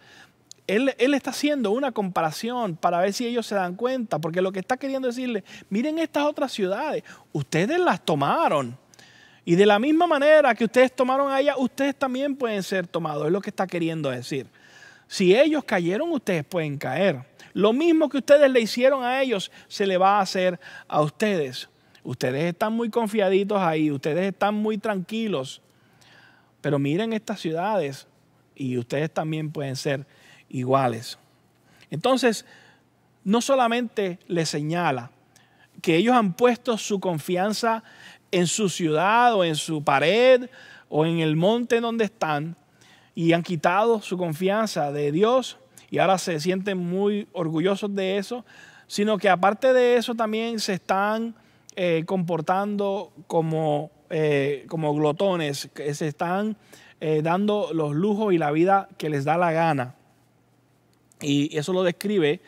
él, 0.68 1.14
está 1.14 1.32
haciendo 1.32 1.72
una 1.72 1.92
comparación 1.92 2.76
para 2.76 3.00
ver 3.00 3.14
si 3.14 3.26
ellos 3.26 3.46
se 3.46 3.56
dan 3.56 3.76
cuenta, 3.76 4.20
porque 4.20 4.42
lo 4.42 4.52
que 4.52 4.60
está 4.60 4.78
queriendo 4.78 5.08
decirle, 5.08 5.44
miren 5.70 6.00
estas 6.00 6.26
otras 6.26 6.52
ciudades, 6.52 7.04
ustedes 7.32 7.80
las 7.80 8.04
tomaron. 8.04 8.78
Y 9.46 9.56
de 9.56 9.66
la 9.66 9.78
misma 9.78 10.08
manera 10.08 10.56
que 10.56 10.64
ustedes 10.64 10.96
tomaron 10.96 11.30
a 11.30 11.40
ella, 11.40 11.58
ustedes 11.58 11.96
también 11.96 12.36
pueden 12.36 12.64
ser 12.64 12.88
tomados, 12.88 13.26
es 13.26 13.32
lo 13.32 13.42
que 13.42 13.50
está 13.50 13.68
queriendo 13.68 14.10
decir. 14.10 14.48
Si 15.08 15.36
ellos 15.36 15.66
cayeron, 15.66 16.12
ustedes 16.12 16.46
pueden 16.46 16.78
caer. 16.78 17.26
Lo 17.54 17.74
mismo 17.74 18.10
que 18.10 18.18
ustedes 18.18 18.50
le 18.50 18.62
hicieron 18.62 19.04
a 19.04 19.22
ellos, 19.22 19.52
se 19.68 19.86
le 19.86 19.98
va 19.98 20.18
a 20.18 20.22
hacer 20.22 20.60
a 20.88 21.02
ustedes. 21.02 21.70
Ustedes 22.04 22.46
están 22.46 22.74
muy 22.74 22.90
confiaditos 22.90 23.60
ahí, 23.60 23.92
ustedes 23.92 24.32
están 24.32 24.56
muy 24.56 24.78
tranquilos. 24.78 25.62
Pero 26.62 26.80
miren 26.80 27.12
estas 27.12 27.42
ciudades 27.42 28.08
y 28.56 28.78
ustedes 28.78 29.12
también 29.12 29.52
pueden 29.52 29.76
ser 29.76 30.06
iguales. 30.54 31.20
Entonces, 31.90 32.46
no 33.26 33.42
solamente 33.42 34.20
le 34.28 34.46
señala 34.46 35.12
que 35.82 35.98
ellos 35.98 36.16
han 36.16 36.34
puesto 36.34 36.78
su 36.78 37.02
confianza 37.02 37.84
en 38.32 38.48
su 38.48 38.70
ciudad 38.70 39.36
o 39.36 39.44
en 39.44 39.56
su 39.56 39.84
pared 39.84 40.50
o 40.88 41.06
en 41.06 41.20
el 41.20 41.36
monte 41.36 41.82
donde 41.82 42.06
están 42.06 42.56
y 43.16 43.34
han 43.34 43.44
quitado 43.44 44.02
su 44.02 44.18
confianza 44.18 44.92
de 44.92 45.12
Dios 45.12 45.58
y 45.90 46.00
ahora 46.00 46.18
se 46.18 46.40
sienten 46.40 46.78
muy 46.78 47.28
orgullosos 47.34 47.94
de 47.94 48.18
eso, 48.18 48.46
sino 48.88 49.18
que 49.18 49.30
aparte 49.30 49.74
de 49.74 49.98
eso 49.98 50.16
también 50.16 50.60
se 50.60 50.74
están 50.74 51.36
eh, 51.76 52.04
comportando 52.06 53.12
como, 53.28 53.92
eh, 54.10 54.66
como 54.68 54.94
glotones, 54.96 55.70
que 55.74 55.94
se 55.94 56.08
están 56.08 56.58
eh, 57.00 57.22
dando 57.24 57.70
los 57.74 57.94
lujos 57.94 58.34
y 58.34 58.38
la 58.38 58.52
vida 58.52 58.88
que 58.98 59.10
les 59.10 59.26
da 59.26 59.38
la 59.38 59.52
gana. 59.52 59.96
Y 61.24 61.58
eso 61.58 61.74
lo 61.74 61.84
describe 61.84 62.42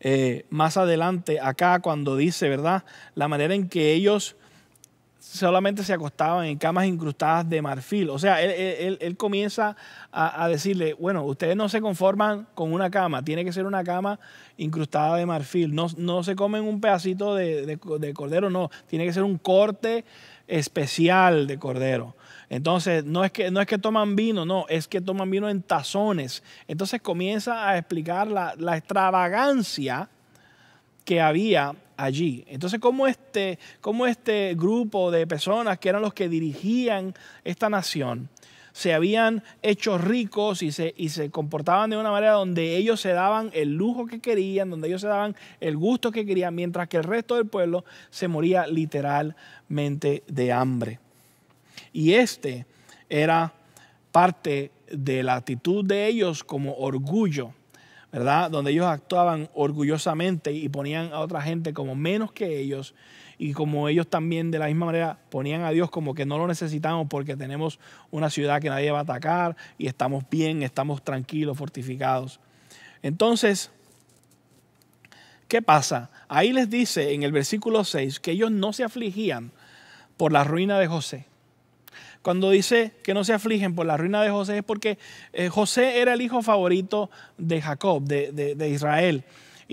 eh, 0.00 0.46
más 0.50 0.76
adelante 0.76 1.38
acá 1.40 1.80
cuando 1.80 2.16
dice, 2.16 2.48
¿verdad? 2.48 2.84
La 3.14 3.28
manera 3.28 3.54
en 3.54 3.68
que 3.68 3.92
ellos 3.92 4.36
solamente 5.22 5.84
se 5.84 5.92
acostaban 5.92 6.46
en 6.46 6.58
camas 6.58 6.86
incrustadas 6.86 7.48
de 7.48 7.62
marfil. 7.62 8.10
O 8.10 8.18
sea, 8.18 8.42
él, 8.42 9.16
comienza 9.16 9.76
a, 10.10 10.48
decirle, 10.48 10.94
bueno, 10.94 11.24
ustedes 11.24 11.56
no 11.56 11.68
se 11.68 11.80
conforman 11.80 12.48
con 12.54 12.72
una 12.72 12.90
cama, 12.90 13.24
tiene 13.24 13.44
que 13.44 13.52
ser 13.52 13.64
una 13.64 13.84
cama 13.84 14.18
incrustada 14.56 15.16
de 15.16 15.24
marfil. 15.26 15.74
No, 15.74 15.86
no 15.96 16.24
se 16.24 16.34
comen 16.34 16.64
un 16.64 16.80
pedacito 16.80 17.34
de, 17.34 17.64
de 17.66 18.14
cordero, 18.14 18.50
no, 18.50 18.70
tiene 18.88 19.06
que 19.06 19.12
ser 19.12 19.22
un 19.22 19.38
corte 19.38 20.04
especial 20.48 21.46
de 21.46 21.58
cordero. 21.58 22.16
Entonces, 22.50 23.04
no 23.04 23.24
es, 23.24 23.32
que, 23.32 23.50
no 23.50 23.60
es 23.62 23.66
que 23.66 23.78
toman 23.78 24.14
vino, 24.14 24.44
no, 24.44 24.66
es 24.68 24.86
que 24.86 25.00
toman 25.00 25.30
vino 25.30 25.48
en 25.48 25.62
tazones. 25.62 26.42
Entonces 26.68 27.00
comienza 27.00 27.68
a 27.68 27.78
explicar 27.78 28.26
la, 28.26 28.76
extravagancia 28.76 30.10
que 31.04 31.20
había 31.20 31.74
allí. 32.02 32.44
Entonces, 32.48 32.80
como 32.80 33.06
este, 33.06 33.58
como 33.80 34.06
este 34.06 34.54
grupo 34.54 35.10
de 35.10 35.26
personas 35.26 35.78
que 35.78 35.88
eran 35.88 36.02
los 36.02 36.14
que 36.14 36.28
dirigían 36.28 37.14
esta 37.44 37.68
nación, 37.68 38.28
se 38.72 38.94
habían 38.94 39.42
hecho 39.60 39.98
ricos 39.98 40.62
y 40.62 40.72
se, 40.72 40.94
y 40.96 41.10
se 41.10 41.30
comportaban 41.30 41.90
de 41.90 41.96
una 41.98 42.10
manera 42.10 42.32
donde 42.32 42.76
ellos 42.76 43.00
se 43.00 43.10
daban 43.12 43.50
el 43.52 43.76
lujo 43.76 44.06
que 44.06 44.20
querían, 44.20 44.70
donde 44.70 44.88
ellos 44.88 45.02
se 45.02 45.08
daban 45.08 45.36
el 45.60 45.76
gusto 45.76 46.10
que 46.10 46.24
querían, 46.24 46.54
mientras 46.54 46.88
que 46.88 46.96
el 46.96 47.04
resto 47.04 47.36
del 47.36 47.46
pueblo 47.46 47.84
se 48.10 48.28
moría 48.28 48.66
literalmente 48.66 50.22
de 50.26 50.52
hambre. 50.52 51.00
Y 51.92 52.14
este 52.14 52.66
era 53.08 53.52
parte 54.10 54.70
de 54.90 55.22
la 55.22 55.36
actitud 55.36 55.84
de 55.84 56.06
ellos 56.06 56.42
como 56.42 56.74
orgullo, 56.76 57.52
¿verdad? 58.12 58.50
Donde 58.50 58.72
ellos 58.72 58.86
actuaban 58.86 59.48
orgullosamente 59.54 60.52
y 60.52 60.68
ponían 60.68 61.12
a 61.12 61.20
otra 61.20 61.40
gente 61.40 61.72
como 61.72 61.94
menos 61.94 62.30
que 62.30 62.58
ellos 62.60 62.94
y 63.38 63.54
como 63.54 63.88
ellos 63.88 64.06
también 64.06 64.50
de 64.50 64.58
la 64.58 64.66
misma 64.66 64.86
manera 64.86 65.18
ponían 65.30 65.62
a 65.62 65.70
Dios 65.70 65.90
como 65.90 66.14
que 66.14 66.26
no 66.26 66.36
lo 66.36 66.46
necesitamos 66.46 67.06
porque 67.08 67.36
tenemos 67.36 67.80
una 68.10 68.28
ciudad 68.28 68.60
que 68.60 68.68
nadie 68.68 68.90
va 68.90 68.98
a 68.98 69.02
atacar 69.02 69.56
y 69.78 69.86
estamos 69.86 70.24
bien, 70.30 70.62
estamos 70.62 71.02
tranquilos, 71.02 71.56
fortificados. 71.56 72.38
Entonces, 73.02 73.70
¿qué 75.48 75.62
pasa? 75.62 76.10
Ahí 76.28 76.52
les 76.52 76.68
dice 76.68 77.14
en 77.14 77.22
el 77.22 77.32
versículo 77.32 77.82
6 77.82 78.20
que 78.20 78.32
ellos 78.32 78.50
no 78.50 78.74
se 78.74 78.84
afligían 78.84 79.52
por 80.18 80.32
la 80.32 80.44
ruina 80.44 80.78
de 80.78 80.86
José 80.86 81.31
cuando 82.22 82.50
dice 82.50 82.92
que 83.02 83.14
no 83.14 83.24
se 83.24 83.32
afligen 83.32 83.74
por 83.74 83.84
la 83.84 83.96
ruina 83.96 84.22
de 84.22 84.30
José 84.30 84.58
es 84.58 84.64
porque 84.64 84.98
eh, 85.32 85.48
José 85.48 86.00
era 86.00 86.14
el 86.14 86.22
hijo 86.22 86.42
favorito 86.42 87.10
de 87.36 87.60
Jacob, 87.60 88.04
de, 88.04 88.68
Israel. 88.68 89.24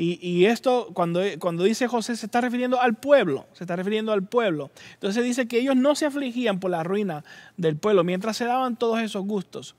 Y, 0.01 0.45
esto, 0.45 0.91
cuando, 0.93 1.21
cuando 1.39 1.65
dice 1.65 1.87
José, 1.87 2.15
se 2.15 2.25
está 2.25 2.39
refiriendo 2.39 2.79
al 2.79 2.95
pueblo, 2.95 3.47
se 3.51 3.65
está 3.65 3.75
refiriendo 3.75 4.13
al 4.13 4.23
pueblo. 4.23 4.71
Entonces 4.93 5.25
dice 5.25 5.45
que 5.45 5.59
ellos 5.59 5.75
no 5.75 5.93
se 5.93 6.05
afligían 6.05 6.61
por 6.61 6.71
la 6.71 6.83
ruina 6.83 7.25
del 7.57 7.75
pueblo 7.75 8.05
mientras 8.05 8.37
se 8.37 8.45
daban 8.45 8.77
todos 8.77 9.01
esos 9.01 9.25
gustos. 9.25 9.75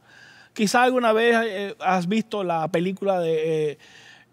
Quizá 0.53 0.83
alguna 0.83 1.15
vez 1.15 1.37
eh, 1.43 1.75
has 1.81 2.07
visto 2.07 2.45
la 2.45 2.69
película 2.69 3.19
de 3.19 3.79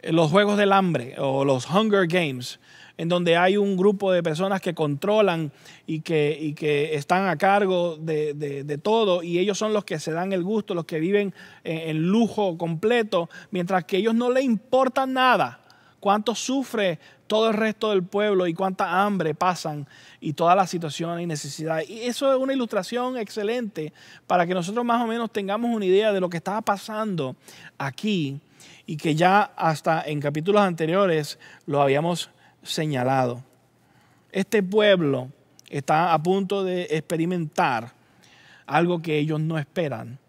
eh, 0.02 0.12
Los 0.12 0.30
Juegos 0.30 0.58
del 0.58 0.74
Hambre 0.74 1.16
o 1.20 1.46
los 1.46 1.70
Hunger 1.70 2.06
Games 2.08 2.60
en 2.98 3.10
donde 3.10 3.38
hay 3.38 3.58
un 3.58 3.78
grupo 3.78 4.12
de 4.12 4.24
personas 4.24 4.60
que 4.60 4.74
controlan 4.74 5.52
y 5.86 6.02
que, 6.02 6.54
que 6.58 6.96
están 6.96 7.28
a 7.28 7.38
cargo 7.38 7.98
de, 7.98 8.80
todo 8.82 9.24
y 9.24 9.40
ellos 9.40 9.58
son 9.58 9.74
los 9.74 9.86
que 9.86 10.00
se 10.00 10.12
dan 10.12 10.34
el 10.34 10.44
gusto, 10.44 10.74
los 10.74 10.86
que 10.86 11.00
viven 11.00 11.34
en, 11.64 12.08
lujo 12.08 12.58
completo, 12.58 13.30
mientras 13.52 13.86
que 13.86 13.98
ellos 13.98 14.16
no 14.16 14.32
les 14.32 14.44
importa 14.44 15.06
nada 15.06 15.60
cuánto 16.00 16.34
sufre 16.34 17.00
todo 17.28 17.50
el 17.50 17.56
resto 17.56 17.90
del 17.90 18.04
pueblo 18.04 18.48
y 18.48 18.54
cuánta 18.54 19.04
hambre 19.04 19.36
pasan 19.36 19.88
y 20.22 20.34
todas 20.34 20.56
las 20.56 20.70
situaciones 20.70 21.24
y 21.24 21.28
necesidades. 21.28 21.90
Y 21.90 22.02
eso 22.02 22.34
es 22.34 22.40
una 22.40 22.54
ilustración 22.54 23.18
excelente 23.18 23.94
para 24.26 24.48
que 24.48 24.54
nosotros 24.54 24.86
más 24.86 25.04
o 25.04 25.08
menos 25.08 25.32
tengamos 25.32 25.76
una 25.76 25.86
idea 25.86 26.14
de 26.14 26.22
lo 26.22 26.30
que 26.30 26.38
estaba 26.38 26.62
pasando 26.62 27.36
aquí 27.78 28.40
y 28.86 28.96
que 28.96 29.16
ya 29.16 29.42
hasta 29.56 30.02
en 30.04 30.22
capítulos 30.22 30.62
anteriores 30.62 31.38
lo 31.66 31.82
habíamos 31.82 32.30
señalado. 32.68 33.44
Este 34.32 34.62
pueblo 34.62 35.30
está 35.70 36.14
a 36.14 36.22
punto 36.22 36.64
de 36.64 36.84
experimentar 36.92 37.94
algo 38.66 39.02
que 39.02 39.18
ellos 39.18 39.40
no 39.40 39.58
esperan. 39.58 40.20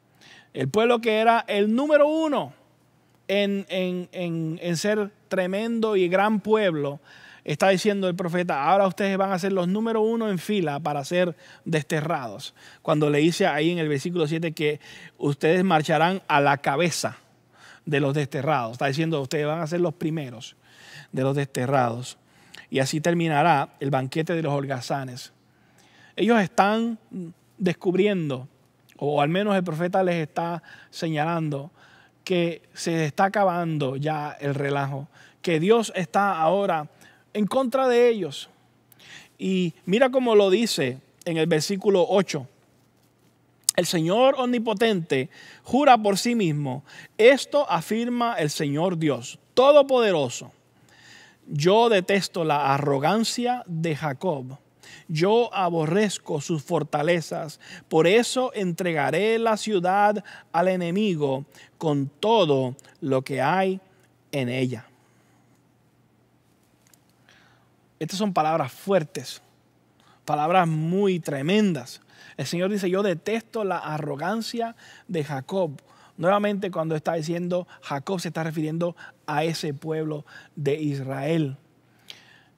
El 0.55 0.69
pueblo 0.69 1.01
que 1.01 1.19
era 1.19 1.45
el 1.47 1.75
número 1.75 2.07
uno 2.09 2.53
en, 3.29 3.67
en, 3.69 4.77
ser 4.77 5.11
tremendo 5.29 5.97
y 5.97 6.09
gran 6.09 6.41
pueblo, 6.41 7.01
está 7.45 7.69
diciendo 7.69 8.09
el 8.09 8.15
profeta, 8.15 8.65
ahora 8.65 8.87
ustedes 8.87 9.17
van 9.19 9.33
a 9.33 9.39
ser 9.39 9.53
los 9.53 9.69
número 9.69 10.01
uno 10.01 10.31
en 10.31 10.39
fila 10.39 10.81
para 10.81 11.05
ser 11.05 11.37
desterrados. 11.65 12.55
Cuando 12.83 13.11
le 13.11 13.19
dice 13.19 13.47
ahí 13.47 13.71
en 13.71 13.79
el 13.79 13.89
versículo 13.89 14.27
7 14.27 14.53
que 14.53 14.81
ustedes 15.19 15.63
marcharán 15.65 16.23
a 16.29 16.41
la 16.41 16.59
cabeza 16.59 17.19
de 17.85 18.01
los 18.01 18.15
desterrados. 18.15 18.73
Está 18.73 18.87
diciendo, 18.87 19.21
ustedes 19.21 19.47
van 19.47 19.61
a 19.61 19.67
ser 19.67 19.81
los 19.81 19.95
primeros 19.95 20.57
de 21.13 21.23
los 21.23 21.37
desterrados. 21.37 22.19
Y 22.71 22.81
así 22.81 23.01
terminará 23.01 23.71
el 23.81 23.91
banquete 23.91 24.35
de 24.35 24.43
los 24.43 24.53
holgazanes. 24.53 25.33
Ellos 26.17 26.41
están 26.41 26.99
descubriendo, 27.57 28.49
o 28.97 29.23
al 29.23 29.29
menos 29.29 29.57
el 29.57 29.65
profeta 29.65 30.03
les 30.03 30.17
está 30.17 30.63
señalando, 30.91 31.71
que 32.25 32.63
se 32.75 33.07
está 33.07 33.25
acabando 33.25 33.97
ya 33.97 34.37
el 34.41 34.55
relajo, 34.55 35.09
que 35.41 35.61
Dios 35.61 35.93
está 35.95 36.39
ahora 36.39 36.91
en 37.33 37.47
contra 37.47 37.89
de 37.89 38.09
ellos. 38.09 38.51
Y 39.39 39.75
mira 39.87 40.11
cómo 40.11 40.35
lo 40.35 40.51
dice 40.51 40.99
en 41.25 41.37
el 41.39 41.47
versículo 41.47 42.05
8. 42.09 42.47
El 43.77 43.87
Señor 43.87 44.35
omnipotente 44.39 45.31
jura 45.63 45.97
por 45.97 46.19
sí 46.19 46.35
mismo, 46.35 46.85
esto 47.17 47.71
afirma 47.71 48.35
el 48.35 48.51
Señor 48.51 48.99
Dios 48.99 49.39
Todopoderoso. 49.55 50.53
Yo 51.49 51.89
detesto 51.89 52.45
la 52.45 52.75
arrogancia 52.75 53.65
de 53.67 53.97
Jacob 53.97 54.59
yo 55.09 55.53
aborrezco 55.55 56.41
sus 56.41 56.63
fortalezas, 56.63 57.61
por 57.89 58.07
eso 58.07 58.53
entregaré 58.55 59.39
la 59.39 59.57
ciudad 59.57 60.23
al 60.53 60.69
enemigo 60.69 61.47
con 61.79 62.09
todo 62.09 62.77
lo 63.01 63.23
que 63.23 63.41
hay 63.41 63.81
en 64.33 64.49
ella. 64.51 64.87
Estas 67.99 68.19
son 68.19 68.33
palabras 68.33 68.71
fuertes, 68.71 69.43
palabras 70.25 70.69
muy 70.69 71.21
tremendas. 71.21 72.01
El 72.37 72.47
Señor 72.47 72.71
dice, 72.71 72.91
yo 72.91 73.03
detesto 73.03 73.65
la 73.65 73.79
arrogancia 73.79 74.77
de 75.09 75.25
Jacob. 75.25 75.73
Nuevamente 76.19 76.71
cuando 76.71 76.97
está 76.97 77.15
diciendo 77.15 77.67
Jacob 77.81 78.21
se 78.21 78.29
está 78.29 78.43
refiriendo 78.43 78.97
a 79.27 79.45
ese 79.45 79.73
pueblo 79.73 80.27
de 80.57 80.75
Israel. 80.75 81.57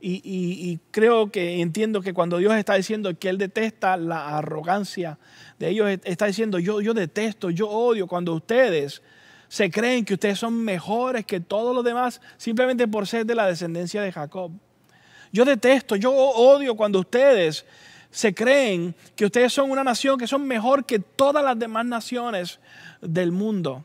Y, 0.03 0.79
creo 0.93 1.31
que 1.31 1.61
entiendo 1.61 2.01
que 2.01 2.15
cuando 2.15 2.39
Dios 2.39 2.55
está 2.55 2.75
diciendo 2.75 3.19
que 3.19 3.29
Él 3.29 3.37
detesta 3.37 3.99
la 3.99 4.39
arrogancia 4.39 5.19
de 5.59 5.69
ellos, 5.69 5.91
está 6.05 6.25
diciendo 6.25 6.59
yo, 6.59 6.81
yo 6.81 6.95
detesto, 6.95 7.51
yo 7.51 7.69
odio 7.69 8.07
cuando 8.07 8.33
ustedes 8.33 9.03
se 9.49 9.71
creen 9.71 10.07
que 10.07 10.15
ustedes 10.15 10.39
son 10.39 10.65
mejores 10.65 11.27
que 11.27 11.41
todos 11.41 11.75
los 11.75 11.85
demás 11.85 12.23
simplemente 12.39 12.89
por 12.89 13.07
ser 13.07 13.27
de 13.27 13.35
la 13.35 13.47
descendencia 13.47 14.01
de 14.01 14.11
Jacob. 14.11 14.53
Yo 15.33 15.45
detesto, 15.45 15.97
yo 15.97 16.13
odio 16.13 16.77
cuando 16.77 17.01
ustedes 17.01 17.67
se 18.11 18.35
creen 18.35 18.95
que 19.15 19.27
ustedes 19.27 19.53
son 19.53 19.71
una 19.71 19.85
nación 19.85 20.19
que 20.19 20.27
son 20.27 20.47
mejor 20.47 20.85
que 20.85 20.99
todas 20.99 21.45
las 21.45 21.59
demás 21.59 21.87
naciones 21.87 22.61
del 23.01 23.33
mundo. 23.33 23.85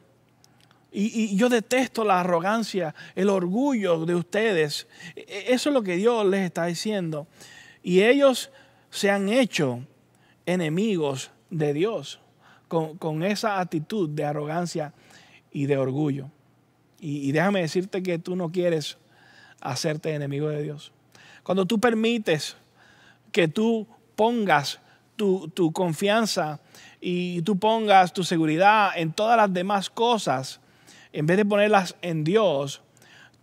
Y, 0.91 1.35
yo 1.35 1.49
detesto 1.49 2.05
la 2.05 2.21
arrogancia, 2.21 2.95
el 3.15 3.29
orgullo 3.29 4.05
de 4.05 4.15
ustedes. 4.15 4.87
E, 5.15 5.25
e, 5.27 5.53
eso 5.53 5.69
es 5.69 5.73
lo 5.73 5.83
que 5.83 5.97
Dios 5.97 6.25
les 6.25 6.45
está 6.45 6.65
diciendo. 6.65 7.27
Y 7.83 8.01
ellos 8.01 8.49
se 8.89 9.11
han 9.11 9.27
hecho 9.29 9.85
enemigos 10.45 11.31
de 11.49 11.73
Dios 11.73 12.19
con, 12.67 13.23
esa 13.23 13.59
actitud 13.59 14.09
de 14.09 14.25
arrogancia 14.25 14.93
y 15.51 15.65
de 15.65 15.77
orgullo. 15.77 16.29
Y, 16.99 17.31
déjame 17.31 17.61
decirte 17.61 18.01
que 18.01 18.17
tú 18.17 18.35
no 18.35 18.51
quieres 18.51 18.97
hacerte 19.61 20.13
enemigo 20.13 20.47
de 20.49 20.63
Dios. 20.63 20.91
Cuando 21.43 21.65
tú 21.65 21.79
permites 21.79 22.55
que 23.31 23.47
tú 23.47 23.87
pongas 24.15 24.79
tu, 25.15 25.47
tu 25.49 25.71
confianza 25.71 26.59
y 26.99 27.41
tú 27.43 27.57
pongas 27.57 28.13
tu 28.13 28.23
seguridad 28.23 28.91
en 28.95 29.13
todas 29.13 29.37
las 29.37 29.53
demás 29.53 29.89
cosas, 29.89 30.59
en 31.13 31.25
vez 31.25 31.37
de 31.37 31.45
ponerlas 31.45 31.95
en 32.01 32.23
Dios, 32.23 32.81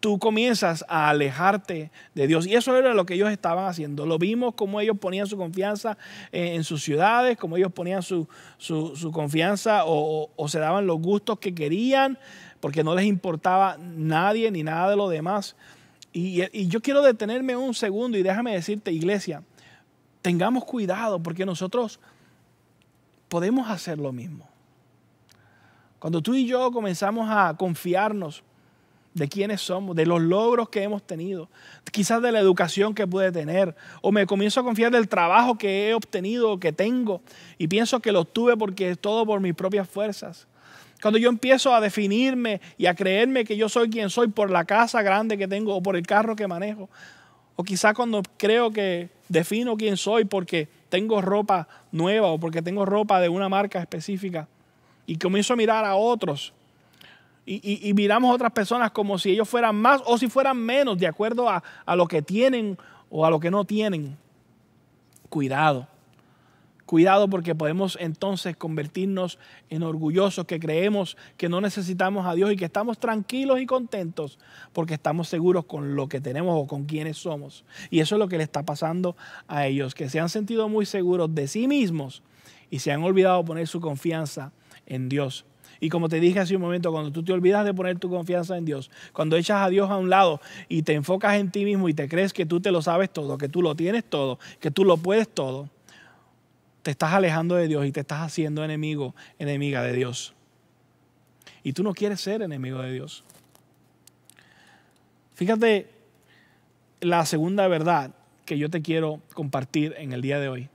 tú 0.02 0.18
comienzas 0.18 0.84
a 0.88 1.10
alejarte 1.10 1.92
de 2.16 2.26
Dios. 2.26 2.44
Y 2.44 2.56
eso 2.56 2.76
era 2.76 2.92
lo 2.92 3.06
que 3.06 3.14
ellos 3.14 3.30
estaban 3.30 3.66
haciendo. 3.66 4.04
Lo 4.04 4.18
vimos 4.18 4.54
como 4.54 4.80
ellos 4.80 4.98
ponían 4.98 5.28
su 5.28 5.36
confianza 5.36 5.96
en, 6.32 6.64
sus 6.64 6.82
ciudades, 6.82 7.38
como 7.38 7.56
ellos 7.56 7.72
ponían 7.72 8.02
su, 8.02 8.26
confianza 9.12 9.82
o, 9.86 10.28
se 10.48 10.58
daban 10.58 10.88
los 10.88 10.98
gustos 10.98 11.38
que 11.38 11.54
querían, 11.54 12.18
porque 12.58 12.82
no 12.82 12.96
les 12.96 13.06
importaba 13.06 13.78
nadie 13.78 14.50
ni 14.50 14.64
nada 14.64 14.90
de 14.90 14.96
lo 14.96 15.08
demás. 15.08 15.54
Y, 16.12 16.42
y 16.52 16.66
yo 16.66 16.82
quiero 16.82 17.00
detenerme 17.02 17.54
un 17.54 17.72
segundo 17.72 18.18
y 18.18 18.24
déjame 18.24 18.54
decirte, 18.54 18.90
iglesia, 18.90 19.44
tengamos 20.22 20.64
cuidado 20.64 21.22
porque 21.22 21.44
nosotros 21.44 22.00
podemos 23.28 23.68
hacer 23.68 23.98
lo 23.98 24.12
mismo. 24.12 24.48
Cuando 25.98 26.22
tú 26.22 26.34
y 26.34 26.46
yo 26.46 26.70
comenzamos 26.72 27.28
a 27.30 27.54
confiarnos 27.56 28.42
de 29.14 29.28
quiénes 29.28 29.60
somos, 29.60 29.94
de 29.94 30.06
los 30.06 30.20
logros 30.20 30.68
que 30.68 30.82
hemos 30.82 31.02
tenido, 31.02 31.48
quizás 31.90 32.22
de 32.22 32.32
la 32.32 32.40
educación 32.40 32.94
que 32.94 33.06
pude 33.06 33.30
tener, 33.30 33.74
o 34.00 34.10
me 34.10 34.26
comienzo 34.26 34.60
a 34.60 34.64
confiar 34.64 34.90
del 34.90 35.08
trabajo 35.08 35.58
que 35.58 35.88
he 35.88 35.94
obtenido, 35.94 36.58
que 36.58 36.72
tengo, 36.72 37.20
y 37.58 37.68
pienso 37.68 38.00
que 38.00 38.12
lo 38.12 38.24
tuve 38.24 38.56
porque 38.56 38.90
es 38.90 38.98
todo 38.98 39.26
por 39.26 39.40
mis 39.40 39.54
propias 39.54 39.88
fuerzas. 39.88 40.46
Cuando 41.00 41.18
yo 41.18 41.28
empiezo 41.28 41.74
a 41.74 41.80
definirme 41.80 42.60
y 42.78 42.86
a 42.86 42.94
creerme 42.94 43.44
que 43.44 43.56
yo 43.56 43.68
soy 43.68 43.90
quien 43.90 44.08
soy 44.08 44.28
por 44.28 44.50
la 44.50 44.64
casa 44.64 45.02
grande 45.02 45.36
que 45.36 45.48
tengo 45.48 45.74
o 45.74 45.82
por 45.82 45.96
el 45.96 46.06
carro 46.06 46.36
que 46.36 46.46
manejo, 46.46 46.88
o 47.56 47.64
quizás 47.64 47.94
cuando 47.94 48.22
creo 48.36 48.70
que 48.70 49.10
defino 49.28 49.76
quién 49.76 49.96
soy 49.96 50.24
porque 50.24 50.68
tengo 50.88 51.20
ropa 51.20 51.68
nueva 51.90 52.28
o 52.28 52.38
porque 52.38 52.62
tengo 52.62 52.84
ropa 52.84 53.20
de 53.20 53.28
una 53.28 53.48
marca 53.48 53.80
específica, 53.80 54.48
y 55.06 55.16
comienzo 55.16 55.54
a 55.54 55.56
mirar 55.56 55.84
a 55.84 55.94
otros. 55.94 56.52
Y, 57.44 57.92
miramos 57.94 58.30
a 58.30 58.34
otras 58.34 58.52
personas 58.52 58.92
como 58.92 59.18
si 59.18 59.30
ellos 59.30 59.48
fueran 59.48 59.74
más 59.74 60.00
o 60.06 60.16
si 60.16 60.28
fueran 60.28 60.56
menos, 60.56 60.96
de 60.96 61.08
acuerdo 61.08 61.48
a, 61.48 61.62
a 61.84 61.96
lo 61.96 62.06
que 62.06 62.22
tienen 62.22 62.78
o 63.10 63.26
a 63.26 63.30
lo 63.30 63.40
que 63.40 63.50
no 63.50 63.64
tienen. 63.64 64.16
Cuidado. 65.28 65.88
Cuidado 66.92 67.30
porque 67.30 67.54
podemos 67.54 67.96
entonces 68.02 68.54
convertirnos 68.54 69.38
en 69.70 69.82
orgullosos 69.82 70.44
que 70.44 70.60
creemos 70.60 71.16
que 71.38 71.48
no 71.48 71.62
necesitamos 71.62 72.26
a 72.26 72.34
Dios 72.34 72.52
y 72.52 72.56
que 72.56 72.66
estamos 72.66 72.98
tranquilos 72.98 73.62
y 73.62 73.64
contentos 73.64 74.38
porque 74.74 74.92
estamos 74.92 75.26
seguros 75.26 75.64
con 75.64 75.96
lo 75.96 76.10
que 76.10 76.20
tenemos 76.20 76.54
o 76.54 76.66
con 76.66 76.84
quienes 76.84 77.16
somos. 77.16 77.64
Y 77.88 78.00
eso 78.00 78.16
es 78.16 78.18
lo 78.18 78.28
que 78.28 78.36
le 78.36 78.44
está 78.44 78.64
pasando 78.64 79.16
a 79.48 79.66
ellos, 79.66 79.94
que 79.94 80.10
se 80.10 80.20
han 80.20 80.28
sentido 80.28 80.68
muy 80.68 80.84
seguros 80.84 81.34
de 81.34 81.48
sí 81.48 81.66
mismos 81.66 82.22
y 82.68 82.80
se 82.80 82.92
han 82.92 83.02
olvidado 83.02 83.42
poner 83.42 83.68
su 83.68 83.80
confianza 83.80 84.52
en 84.84 85.08
Dios. 85.08 85.46
Y 85.80 85.88
como 85.88 86.10
te 86.10 86.20
dije 86.20 86.40
hace 86.40 86.56
un 86.56 86.60
momento, 86.60 86.92
cuando 86.92 87.10
tú 87.10 87.24
te 87.24 87.32
olvidas 87.32 87.64
de 87.64 87.72
poner 87.72 87.98
tu 87.98 88.10
confianza 88.10 88.58
en 88.58 88.66
Dios, 88.66 88.90
cuando 89.14 89.38
echas 89.38 89.62
a 89.62 89.70
Dios 89.70 89.88
a 89.88 89.96
un 89.96 90.10
lado 90.10 90.42
y 90.68 90.82
te 90.82 90.92
enfocas 90.92 91.36
en 91.36 91.50
ti 91.50 91.64
mismo 91.64 91.88
y 91.88 91.94
te 91.94 92.06
crees 92.06 92.34
que 92.34 92.44
tú 92.44 92.60
te 92.60 92.70
lo 92.70 92.82
sabes 92.82 93.10
todo, 93.10 93.38
que 93.38 93.48
tú 93.48 93.62
lo 93.62 93.74
tienes 93.74 94.04
todo, 94.04 94.38
que 94.60 94.70
tú 94.70 94.84
lo 94.84 94.98
puedes 94.98 95.26
todo, 95.26 95.70
te 96.82 96.90
estás 96.90 97.12
alejando 97.12 97.54
de 97.54 97.68
Dios 97.68 97.86
y 97.86 97.92
te 97.92 98.00
estás 98.00 98.20
haciendo 98.20 98.64
enemigo, 98.64 99.14
enemiga 99.38 99.82
de 99.82 99.92
Dios. 99.92 100.34
Y 101.62 101.72
tú 101.72 101.82
no 101.82 101.94
quieres 101.94 102.20
ser 102.20 102.42
enemigo 102.42 102.80
de 102.80 102.92
Dios. 102.92 103.24
Fíjate 105.34 105.90
la 107.00 107.24
segunda 107.26 107.66
verdad 107.68 108.14
que 108.44 108.58
yo 108.58 108.70
te 108.70 108.82
quiero 108.82 109.20
compartir 109.34 109.94
en 109.98 110.12
el 110.12 110.22
día 110.22 110.38
de 110.38 110.48
hoy. 110.48 110.68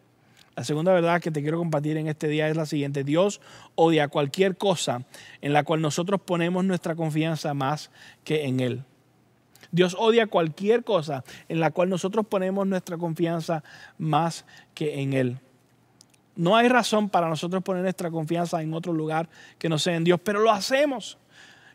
La 0.56 0.63
segunda 0.63 0.91
verdad 0.91 1.22
que 1.22 1.30
te 1.30 1.41
quiero 1.41 1.60
compartir 1.60 1.98
en 1.98 2.08
este 2.08 2.28
día 2.28 2.50
es 2.50 2.58
la 2.58 2.65
siguiente. 2.65 3.04
Dios 3.04 3.41
odia 3.76 4.08
cualquier 4.08 4.58
cosa 4.58 5.06
en 5.41 5.54
la 5.54 5.63
cual 5.63 5.82
nosotros 5.82 6.20
ponemos 6.22 6.65
nuestra 6.65 6.96
confianza 6.96 7.54
más 7.54 7.91
que 8.24 8.46
en 8.46 8.60
Él. 8.60 8.84
Dios 9.72 9.96
odia 10.00 10.28
cualquier 10.28 10.84
cosa 10.84 11.24
en 11.48 11.60
la 11.60 11.72
cual 11.72 11.89
nosotros 11.89 12.26
ponemos 12.26 12.65
nuestra 12.65 12.98
confianza 12.98 13.63
más 13.98 14.46
que 14.74 15.02
en 15.02 15.13
Él. 15.13 15.39
No 16.38 16.56
hay 16.56 16.69
razón 16.69 17.10
para 17.10 17.28
nosotros 17.28 17.63
poner 17.63 17.82
nuestra 17.82 18.12
confianza 18.12 18.62
en 18.62 18.73
otro 18.73 18.93
lugar 18.93 19.28
que 19.58 19.67
no 19.67 19.80
sea 19.80 19.95
en 19.95 20.04
Dios, 20.04 20.19
pero 20.23 20.39
lo 20.39 20.52
hacemos. 20.52 21.17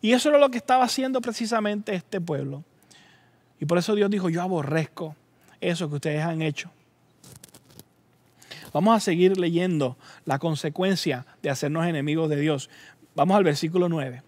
Y 0.00 0.12
eso 0.12 0.28
era 0.28 0.38
lo 0.38 0.50
que 0.50 0.58
estaba 0.58 0.84
haciendo 0.84 1.20
precisamente 1.20 1.94
este 1.94 2.20
pueblo. 2.20 2.64
Y 3.60 3.66
por 3.66 3.78
eso 3.78 3.94
Dios 3.94 4.08
dijo, 4.08 4.28
yo 4.28 4.40
aborrezco 4.40 5.16
eso 5.60 5.88
que 5.88 5.96
ustedes 5.96 6.22
han 6.22 6.42
hecho. 6.42 6.70
Vamos 8.72 8.96
a 8.96 9.00
seguir 9.00 9.36
leyendo 9.36 9.96
la 10.24 10.38
consecuencia 10.38 11.26
de 11.42 11.50
hacernos 11.50 11.86
enemigos 11.86 12.30
de 12.30 12.36
Dios. 12.36 12.70
Vamos 13.14 13.36
al 13.36 13.44
versículo 13.44 13.88
9. 13.88 14.22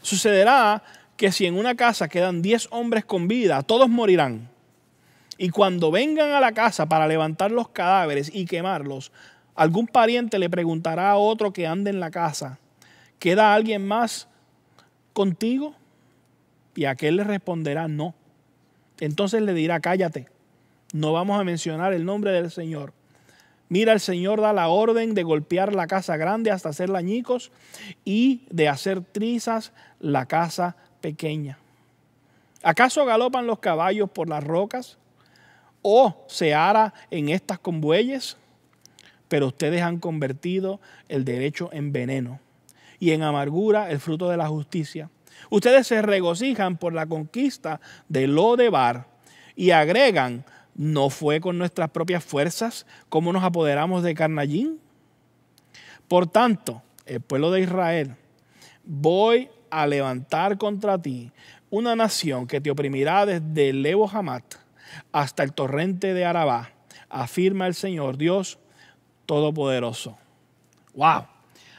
Sucederá 0.00 0.82
que 1.16 1.32
si 1.32 1.46
en 1.46 1.58
una 1.58 1.74
casa 1.74 2.08
quedan 2.08 2.40
10 2.40 2.68
hombres 2.70 3.04
con 3.04 3.28
vida, 3.28 3.62
todos 3.62 3.88
morirán. 3.88 4.48
Y 5.36 5.50
cuando 5.50 5.90
vengan 5.90 6.32
a 6.32 6.40
la 6.40 6.52
casa 6.52 6.86
para 6.86 7.06
levantar 7.06 7.50
los 7.50 7.68
cadáveres 7.68 8.30
y 8.32 8.46
quemarlos, 8.46 9.12
algún 9.54 9.86
pariente 9.86 10.38
le 10.38 10.50
preguntará 10.50 11.10
a 11.10 11.16
otro 11.16 11.52
que 11.52 11.66
ande 11.66 11.90
en 11.90 12.00
la 12.00 12.10
casa, 12.10 12.58
¿queda 13.18 13.54
alguien 13.54 13.86
más 13.86 14.28
contigo? 15.12 15.74
Y 16.74 16.84
aquel 16.84 17.16
le 17.16 17.24
responderá, 17.24 17.88
no. 17.88 18.14
Entonces 19.00 19.42
le 19.42 19.54
dirá, 19.54 19.80
cállate, 19.80 20.28
no 20.92 21.12
vamos 21.12 21.40
a 21.40 21.44
mencionar 21.44 21.92
el 21.92 22.04
nombre 22.04 22.32
del 22.32 22.50
Señor. 22.50 22.92
Mira, 23.68 23.92
el 23.92 24.00
Señor 24.00 24.40
da 24.40 24.52
la 24.52 24.68
orden 24.68 25.14
de 25.14 25.22
golpear 25.22 25.74
la 25.74 25.86
casa 25.86 26.16
grande 26.16 26.50
hasta 26.50 26.70
hacer 26.70 26.94
añicos 26.94 27.52
y 28.04 28.42
de 28.50 28.68
hacer 28.68 29.00
trizas 29.00 29.72
la 30.00 30.26
casa 30.26 30.76
pequeña. 31.00 31.58
¿Acaso 32.62 33.04
galopan 33.04 33.46
los 33.46 33.60
caballos 33.60 34.10
por 34.10 34.28
las 34.28 34.42
rocas? 34.42 34.98
¿O 35.82 36.24
se 36.28 36.52
ara 36.52 36.92
en 37.10 37.28
estas 37.28 37.58
con 37.58 37.80
bueyes? 37.80 38.36
Pero 39.30 39.46
ustedes 39.46 39.80
han 39.82 40.00
convertido 40.00 40.80
el 41.08 41.24
derecho 41.24 41.70
en 41.72 41.92
veneno 41.92 42.40
y 42.98 43.12
en 43.12 43.22
amargura 43.22 43.90
el 43.90 44.00
fruto 44.00 44.28
de 44.28 44.36
la 44.36 44.48
justicia. 44.48 45.08
Ustedes 45.50 45.86
se 45.86 46.02
regocijan 46.02 46.76
por 46.76 46.92
la 46.92 47.06
conquista 47.06 47.80
de 48.08 48.26
Lodebar 48.26 49.06
y 49.54 49.70
agregan, 49.70 50.44
¿no 50.74 51.10
fue 51.10 51.40
con 51.40 51.58
nuestras 51.58 51.90
propias 51.90 52.24
fuerzas 52.24 52.86
como 53.08 53.32
nos 53.32 53.44
apoderamos 53.44 54.02
de 54.02 54.14
Carnallín? 54.14 54.80
Por 56.08 56.26
tanto, 56.26 56.82
el 57.06 57.20
pueblo 57.20 57.52
de 57.52 57.60
Israel, 57.60 58.16
voy 58.84 59.48
a 59.70 59.86
levantar 59.86 60.58
contra 60.58 61.00
ti 61.00 61.30
una 61.70 61.94
nación 61.94 62.48
que 62.48 62.60
te 62.60 62.72
oprimirá 62.72 63.26
desde 63.26 63.72
Lebo 63.72 64.10
Hamat 64.10 64.56
hasta 65.12 65.44
el 65.44 65.52
torrente 65.52 66.14
de 66.14 66.24
Arabá, 66.24 66.72
afirma 67.08 67.68
el 67.68 67.74
Señor 67.74 68.16
Dios 68.16 68.58
Todopoderoso. 69.30 70.18
¡Wow! 70.92 71.24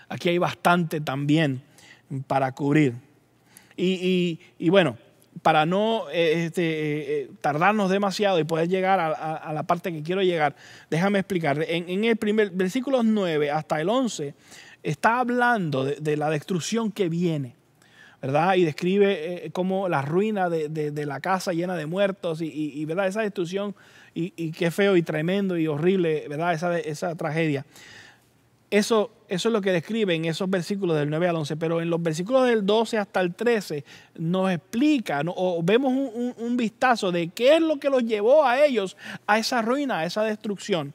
Aquí 0.07 0.29
hay 0.29 0.37
bastante 0.37 1.01
también 1.01 1.61
para 2.25 2.53
cubrir. 2.53 2.95
Y, 3.75 4.39
bueno, 4.69 4.97
para 5.41 5.65
no 5.65 6.09
eh, 6.13 6.45
este, 6.45 7.23
eh, 7.23 7.29
tardarnos 7.41 7.89
demasiado 7.89 8.39
y 8.39 8.45
poder 8.45 8.69
llegar 8.69 9.01
a, 9.01 9.51
la 9.51 9.63
parte 9.63 9.91
que 9.91 10.01
quiero 10.01 10.21
llegar, 10.21 10.55
déjame 10.89 11.19
explicar. 11.19 11.61
En, 11.67 12.05
el 12.05 12.15
primer 12.15 12.51
versículo 12.51 13.03
9 13.03 13.51
hasta 13.51 13.81
el 13.81 13.89
11 13.89 14.33
está 14.81 15.19
hablando 15.19 15.83
de 15.83 16.15
la 16.15 16.29
destrucción 16.29 16.89
que 16.89 17.09
viene. 17.09 17.57
¿verdad? 18.21 18.55
Y 18.55 18.63
describe 18.63 19.47
eh, 19.47 19.51
como 19.51 19.89
la 19.89 20.01
ruina 20.01 20.49
de, 20.49 21.05
la 21.05 21.19
casa 21.19 21.51
llena 21.51 21.75
de 21.75 21.85
muertos 21.85 22.39
y, 22.41 22.85
¿verdad? 22.85 23.07
Esa 23.07 23.23
destrucción 23.23 23.75
y, 24.13 24.51
qué 24.51 24.71
feo 24.71 24.97
y 24.97 25.03
tremendo 25.03 25.57
y 25.57 25.67
horrible, 25.67 26.25
¿verdad? 26.27 26.53
Esa, 26.53 26.77
esa 26.79 27.15
tragedia. 27.15 27.65
Eso, 28.71 29.11
es 29.27 29.43
lo 29.43 29.59
que 29.59 29.73
describe 29.73 30.15
en 30.15 30.23
esos 30.23 30.49
versículos 30.49 30.97
del 30.97 31.09
9 31.09 31.27
al 31.27 31.35
11, 31.35 31.57
pero 31.57 31.81
en 31.81 31.89
los 31.89 32.01
versículos 32.01 32.47
del 32.47 32.65
12 32.65 32.97
hasta 32.97 33.19
el 33.19 33.35
13 33.35 33.83
nos 34.15 34.49
explica 34.49 35.21
o 35.27 35.61
vemos 35.61 35.91
un, 35.91 36.55
vistazo 36.55 37.11
de 37.11 37.27
qué 37.27 37.55
es 37.55 37.61
lo 37.61 37.79
que 37.79 37.89
los 37.89 38.03
llevó 38.03 38.45
a 38.45 38.63
ellos 38.63 38.95
a 39.27 39.37
esa 39.37 39.61
ruina, 39.61 39.99
a 39.99 40.05
esa 40.05 40.23
destrucción. 40.23 40.93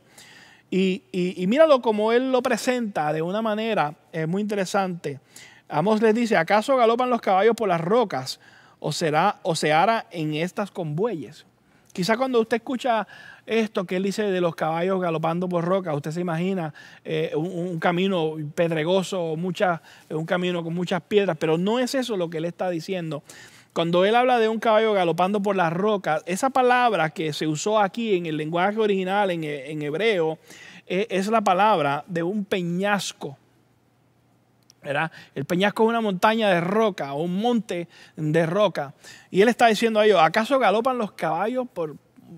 Y, 0.71 1.03
míralo 1.47 1.83
como 1.83 2.13
él 2.13 2.33
lo 2.33 2.43
presenta 2.43 3.13
de 3.13 3.21
una 3.21 3.43
manera 3.43 3.95
muy 4.27 4.41
interesante. 4.41 5.21
Amos 5.69 6.01
les 6.01 6.15
dice, 6.15 6.39
¿acaso 6.39 6.77
galopan 6.77 7.11
los 7.11 7.21
caballos 7.21 7.55
por 7.55 7.69
las 7.69 7.81
rocas 7.81 8.41
o, 8.79 8.91
será, 8.91 9.39
o 9.43 9.55
se 9.55 9.75
hará 9.75 10.07
en 10.11 10.35
estas 10.35 10.71
con 10.71 10.97
bueyes? 10.97 11.45
Quizá 11.97 12.19
cuando 12.19 12.43
usted 12.43 12.59
escucha 12.59 13.09
esto 13.47 13.87
que 13.87 13.97
él 13.97 14.03
dice 14.03 14.25
de 14.25 14.43
los 14.43 14.55
caballos 14.55 15.01
galopando 15.01 15.49
por 15.49 15.65
rocas, 15.65 15.97
usted 15.97 16.11
se 16.11 16.21
imagina 16.21 16.75
eh, 17.07 17.33
un, 17.35 17.79
camino 17.79 18.35
pedregoso, 18.55 19.33
un 19.33 20.27
camino 20.27 20.63
con 20.63 20.75
muchas 20.75 21.01
piedras, 21.01 21.39
pero 21.41 21.57
no 21.57 21.79
es 21.79 21.95
eso 21.95 22.19
lo 22.19 22.29
que 22.29 22.37
él 22.37 22.45
está 22.45 22.69
diciendo. 22.69 23.23
Cuando 23.73 24.05
él 24.05 24.15
habla 24.15 24.39
de 24.39 24.51
un 24.51 24.59
caballo 24.59 24.93
galopando 24.93 25.41
por 25.41 25.57
las 25.57 25.73
rocas, 25.73 26.23
esa 26.27 26.51
palabra 26.51 27.09
que 27.09 27.33
se 27.33 27.47
usó 27.47 27.81
aquí 27.81 28.15
en 28.15 28.27
el 28.27 28.37
lenguaje 28.37 28.79
original, 28.79 29.31
en, 29.31 29.81
hebreo, 29.81 30.39
eh, 30.87 31.07
es 31.09 31.29
la 31.29 31.41
palabra 31.41 32.05
de 32.09 32.23
un 32.23 32.45
peñasco. 32.45 33.39
El 35.35 35.45
peñasco 35.45 35.83
es 35.85 35.89
una 35.89 36.01
montaña 36.01 36.49
de 36.51 36.61
roca 36.61 37.13
o 37.15 37.23
un 37.23 37.37
monte 37.41 37.89
de 38.17 38.47
roca. 38.47 38.95
Y 39.31 39.43
él 39.43 39.49
está 39.49 39.67
diciendo 39.67 40.01
a 40.01 40.07
ellos, 40.07 40.21
¿acaso 40.21 40.59
galopan 40.59 40.99
los 40.99 41.13
caballos 41.13 41.67
por, 41.73 41.97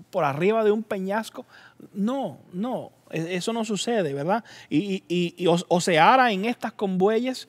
por 0.09 0.23
arriba 0.23 0.63
de 0.63 0.71
un 0.71 0.83
peñasco? 0.83 1.45
No, 1.93 2.39
no, 2.51 2.91
e, 3.09 3.35
eso 3.35 3.53
no 3.53 3.65
sucede, 3.65 4.13
¿verdad? 4.13 4.43
Y, 4.69 5.45
o, 5.47 5.81
se 5.81 5.99
ara 5.99 6.31
en 6.31 6.45
estas 6.45 6.73
conbueyes. 6.73 7.47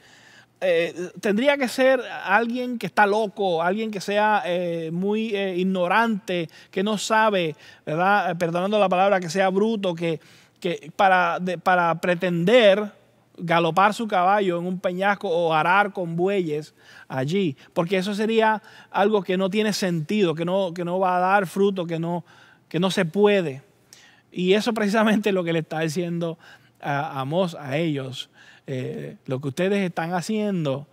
Eh, 0.62 0.94
tendría 1.20 1.56
que 1.56 1.68
ser 1.68 2.02
alguien 2.24 2.78
que 2.78 2.86
está 2.86 3.06
loco, 3.06 3.62
alguien 3.62 3.90
que 3.90 4.00
sea 4.00 4.42
eh, 4.44 4.90
muy 4.92 5.34
eh, 5.34 5.56
ignorante, 5.56 6.50
que 6.70 6.82
no 6.82 6.98
sabe, 6.98 7.56
¿verdad? 7.86 8.36
Perdonando 8.36 8.78
la 8.78 8.88
palabra, 8.88 9.20
que 9.20 9.30
sea 9.30 9.48
bruto, 9.48 9.94
que, 9.94 10.20
que 10.60 10.92
para, 10.94 11.38
para 11.62 11.98
pretender 12.00 12.99
galopar 13.42 13.94
su 13.94 14.06
caballo 14.06 14.58
en 14.58 14.66
un 14.66 14.80
peñasco 14.80 15.28
o 15.28 15.52
arar 15.52 15.92
con 15.92 16.16
bueyes 16.16 16.74
allí, 17.08 17.56
porque 17.72 17.96
eso 17.96 18.14
sería 18.14 18.62
algo 18.90 19.22
que 19.22 19.36
no 19.36 19.50
tiene 19.50 19.72
sentido, 19.72 20.34
que 20.34 20.44
no, 20.44 20.72
que 20.74 20.84
no 20.84 20.98
va 20.98 21.16
a 21.16 21.20
dar 21.20 21.46
fruto, 21.46 21.86
que 21.86 21.98
no, 21.98 22.24
que 22.68 22.80
no 22.80 22.90
se 22.90 23.04
puede. 23.04 23.62
Y 24.32 24.52
eso 24.52 24.72
precisamente 24.72 25.30
es 25.30 25.34
lo 25.34 25.44
que 25.44 25.52
le 25.52 25.60
está 25.60 25.80
diciendo 25.80 26.38
a 26.80 27.20
Amos 27.20 27.54
a 27.54 27.76
ellos. 27.76 28.30
Eh, 28.66 29.16
lo 29.26 29.40
que 29.40 29.48
ustedes 29.48 29.84
están 29.84 30.14
haciendo 30.14 30.86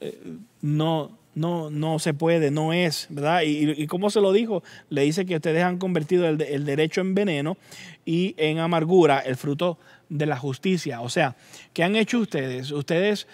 eh, 0.00 0.20
no, 0.60 1.16
no, 1.34 1.70
no 1.70 1.98
se 1.98 2.14
puede, 2.14 2.50
no 2.50 2.72
es, 2.72 3.06
¿verdad? 3.10 3.42
Y, 3.42 3.70
y, 3.70 3.86
como 3.86 4.10
se 4.10 4.20
lo 4.20 4.32
dijo, 4.32 4.62
le 4.90 5.02
dice 5.02 5.24
que 5.24 5.36
ustedes 5.36 5.62
han 5.62 5.78
convertido 5.78 6.26
el, 6.28 6.40
el 6.42 6.64
derecho 6.64 7.00
en 7.00 7.14
veneno 7.14 7.56
y 8.04 8.34
en 8.38 8.58
amargura 8.58 9.20
el 9.20 9.36
fruto 9.36 9.78
de 10.08 10.26
la 10.26 10.36
justicia. 10.36 11.00
O 11.00 11.08
sea, 11.08 11.36
¿qué 11.72 11.82
han 11.84 11.96
hecho 11.96 12.18
ustedes? 12.18 12.70
Ustedes 12.70 13.26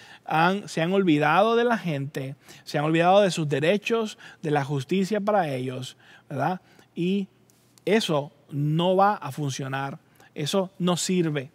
se 0.66 0.80
han 0.80 0.92
olvidado 0.92 1.56
de 1.56 1.64
la 1.64 1.78
gente, 1.78 2.36
se 2.64 2.78
han 2.78 2.84
olvidado 2.84 3.20
de 3.20 3.30
sus 3.30 3.48
derechos, 3.48 4.18
de 4.42 4.50
la 4.50 4.64
justicia 4.64 5.20
para 5.20 5.48
ellos, 5.48 5.96
¿verdad? 6.28 6.60
Y 6.94 7.28
eso 7.84 8.32
no 8.50 8.96
va 8.96 9.14
a 9.14 9.32
funcionar, 9.32 9.98
eso 10.34 10.70
no 10.78 10.96
sirve. 10.96 11.50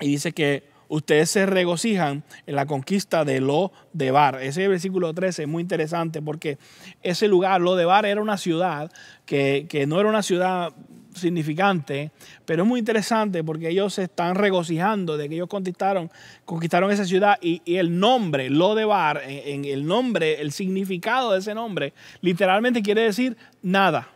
Y 0.00 0.08
dice 0.08 0.32
que 0.32 0.68
ustedes 0.88 1.30
se 1.30 1.46
regocijan 1.46 2.24
en 2.46 2.54
la 2.54 2.66
conquista 2.66 3.24
de 3.24 3.40
Lo 3.40 3.72
de 3.92 4.10
Bar. 4.10 4.40
Ese 4.42 4.66
versículo 4.68 5.12
13 5.12 5.42
es 5.42 5.48
muy 5.48 5.60
interesante 5.60 6.22
porque 6.22 6.58
ese 7.02 7.28
lugar, 7.28 7.60
Lo 7.60 7.76
de 7.76 7.84
Bar, 7.84 8.06
era 8.06 8.22
una 8.22 8.38
ciudad 8.38 8.90
que, 9.26 9.66
que 9.68 9.86
no 9.86 10.00
era 10.00 10.08
una 10.08 10.22
ciudad 10.22 10.72
significante, 11.18 12.10
pero 12.44 12.62
es 12.62 12.68
muy 12.68 12.78
interesante 12.80 13.44
porque 13.44 13.68
ellos 13.68 13.94
se 13.94 14.04
están 14.04 14.34
regocijando 14.34 15.16
de 15.16 15.28
que 15.28 15.34
ellos 15.34 15.48
conquistaron, 15.48 16.10
conquistaron 16.44 16.90
esa 16.90 17.04
ciudad 17.04 17.38
y, 17.40 17.60
el 17.66 17.98
nombre, 17.98 18.50
lo 18.50 18.74
de 18.74 18.84
Bar, 18.84 19.22
en, 19.26 19.64
el 19.64 19.86
nombre, 19.86 20.40
el 20.40 20.52
significado 20.52 21.32
de 21.32 21.40
ese 21.40 21.54
nombre, 21.54 21.92
literalmente 22.20 22.82
quiere 22.82 23.02
decir 23.02 23.36
nada. 23.62 24.08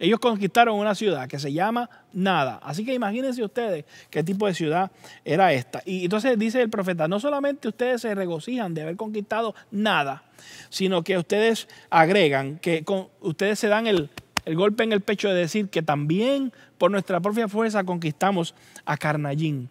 Ellos 0.00 0.18
conquistaron 0.18 0.78
una 0.78 0.96
ciudad 0.96 1.28
que 1.28 1.38
se 1.38 1.52
llama 1.52 1.88
Nada. 2.12 2.58
Así 2.62 2.84
que 2.84 2.92
imagínense 2.92 3.44
ustedes 3.44 3.84
qué 4.10 4.24
tipo 4.24 4.48
de 4.48 4.54
ciudad 4.54 4.90
era 5.24 5.52
esta. 5.52 5.80
Y 5.84 6.04
entonces 6.04 6.36
dice 6.36 6.60
el 6.60 6.70
profeta, 6.70 7.06
no 7.06 7.20
solamente 7.20 7.68
ustedes 7.68 8.00
se 8.00 8.12
regocijan 8.14 8.74
de 8.74 8.82
haber 8.82 8.96
conquistado 8.96 9.54
nada, 9.70 10.24
sino 10.70 11.04
que 11.04 11.16
ustedes 11.16 11.68
agregan 11.88 12.58
que 12.58 12.84
ustedes 13.20 13.60
se 13.60 13.68
dan 13.68 13.86
el, 13.86 14.10
el 14.44 14.56
golpe 14.56 14.82
en 14.84 14.92
el 14.92 15.00
pecho 15.00 15.28
de 15.28 15.34
decir 15.34 15.68
que 15.68 15.82
también 15.82 16.52
por 16.78 16.90
nuestra 16.90 17.20
propia 17.20 17.48
fuerza 17.48 17.84
conquistamos 17.84 18.54
a 18.84 18.96
Carnallín. 18.96 19.68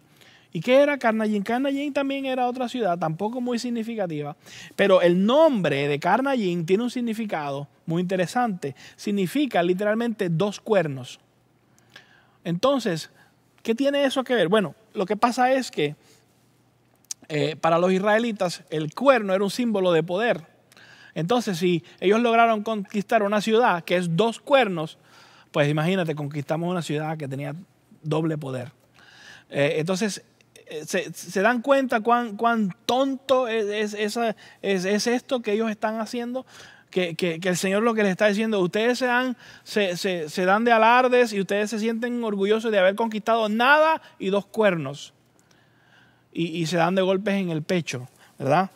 ¿Y 0.52 0.60
qué 0.60 0.82
era 0.82 0.98
Carnallín? 0.98 1.42
Carnallín 1.42 1.94
también 1.94 2.26
era 2.26 2.46
otra 2.46 2.68
ciudad, 2.68 2.98
tampoco 2.98 3.40
muy 3.40 3.58
significativa, 3.58 4.36
pero 4.76 5.00
el 5.00 5.24
nombre 5.24 5.88
de 5.88 5.98
Carnallín 5.98 6.66
tiene 6.66 6.82
un 6.82 6.90
significado 6.90 7.68
muy 7.86 8.02
interesante. 8.02 8.74
Significa 8.96 9.62
literalmente 9.62 10.28
dos 10.28 10.60
cuernos. 10.60 11.20
Entonces, 12.44 13.10
¿qué 13.62 13.74
tiene 13.74 14.04
eso 14.04 14.24
que 14.24 14.34
ver? 14.34 14.48
Bueno, 14.48 14.74
lo 14.92 15.06
que 15.06 15.16
pasa 15.16 15.52
es 15.52 15.70
que 15.70 15.96
eh, 17.28 17.56
para 17.56 17.78
los 17.78 17.90
israelitas 17.90 18.62
el 18.68 18.92
cuerno 18.94 19.32
era 19.34 19.42
un 19.42 19.50
símbolo 19.50 19.92
de 19.92 20.02
poder. 20.02 20.51
Entonces, 21.14 21.58
si 21.58 21.84
ellos 22.00 22.20
lograron 22.20 22.62
conquistar 22.62 23.22
una 23.22 23.40
ciudad 23.40 23.84
que 23.84 23.96
es 23.96 24.16
dos 24.16 24.40
cuernos, 24.40 24.98
pues 25.50 25.68
imagínate, 25.68 26.14
conquistamos 26.14 26.70
una 26.70 26.82
ciudad 26.82 27.16
que 27.16 27.28
tenía 27.28 27.54
doble 28.02 28.38
poder. 28.38 28.72
Eh, 29.50 29.74
entonces, 29.78 30.24
eh, 30.66 30.84
se, 30.86 31.42
dan 31.42 31.60
cuenta 31.60 32.00
cuán, 32.00 32.74
tonto 32.86 33.48
es, 33.48 33.94
es, 33.94 35.06
esto 35.06 35.42
que 35.42 35.52
ellos 35.52 35.70
están 35.70 36.00
haciendo? 36.00 36.46
que, 36.92 37.40
el 37.42 37.56
Señor 37.56 37.82
lo 37.82 37.94
que 37.94 38.02
les 38.02 38.12
está 38.12 38.26
diciendo, 38.26 38.60
ustedes 38.60 38.98
se 38.98 39.06
dan, 39.06 39.36
se, 39.64 40.44
dan 40.44 40.64
de 40.64 40.72
alardes 40.72 41.32
y 41.32 41.40
ustedes 41.40 41.70
se 41.70 41.78
sienten 41.78 42.22
orgullosos 42.22 42.70
de 42.70 42.78
haber 42.78 42.94
conquistado 42.94 43.48
nada 43.48 44.02
y 44.18 44.28
dos 44.28 44.46
cuernos. 44.46 45.14
Y, 46.34 46.64
se 46.66 46.76
dan 46.76 46.94
de 46.94 47.02
golpes 47.02 47.34
en 47.34 47.50
el 47.50 47.62
pecho, 47.62 48.08
¿verdad? 48.38 48.70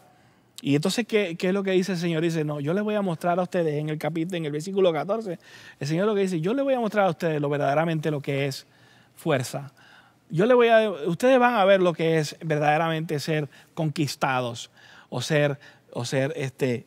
Y 0.62 0.74
entonces, 0.74 1.06
¿qué, 1.06 1.36
¿qué, 1.36 1.48
es 1.48 1.54
lo 1.54 1.62
que 1.62 1.72
dice 1.72 1.92
el 1.92 1.98
Señor? 1.98 2.22
Dice, 2.22 2.44
no, 2.44 2.60
yo 2.60 2.72
les 2.72 2.82
voy 2.82 2.94
a 2.94 3.02
mostrar 3.02 3.38
a 3.38 3.42
ustedes 3.42 3.74
en 3.74 3.90
el 3.90 3.98
capítulo, 3.98 4.38
en 4.38 4.46
el 4.46 4.52
versículo 4.52 4.92
14, 4.92 5.38
el 5.80 5.86
Señor 5.86 6.06
lo 6.06 6.14
que 6.14 6.22
dice, 6.22 6.40
yo 6.40 6.54
les 6.54 6.64
voy 6.64 6.74
a 6.74 6.80
mostrar 6.80 7.06
a 7.06 7.10
ustedes 7.10 7.40
lo 7.40 7.48
verdaderamente 7.48 8.10
lo 8.10 8.20
que 8.20 8.46
es 8.46 8.66
fuerza. 9.14 9.72
Yo 10.28 10.46
le 10.46 10.54
voy 10.54 10.68
a, 10.68 10.90
ustedes 10.90 11.38
van 11.38 11.54
a 11.54 11.64
ver 11.64 11.80
lo 11.80 11.92
que 11.92 12.18
es 12.18 12.36
verdaderamente 12.44 13.20
ser 13.20 13.48
conquistados 13.74 14.70
o 15.08 15.20
ser, 15.20 15.58
o 15.92 16.04
ser 16.04 16.32
este, 16.36 16.86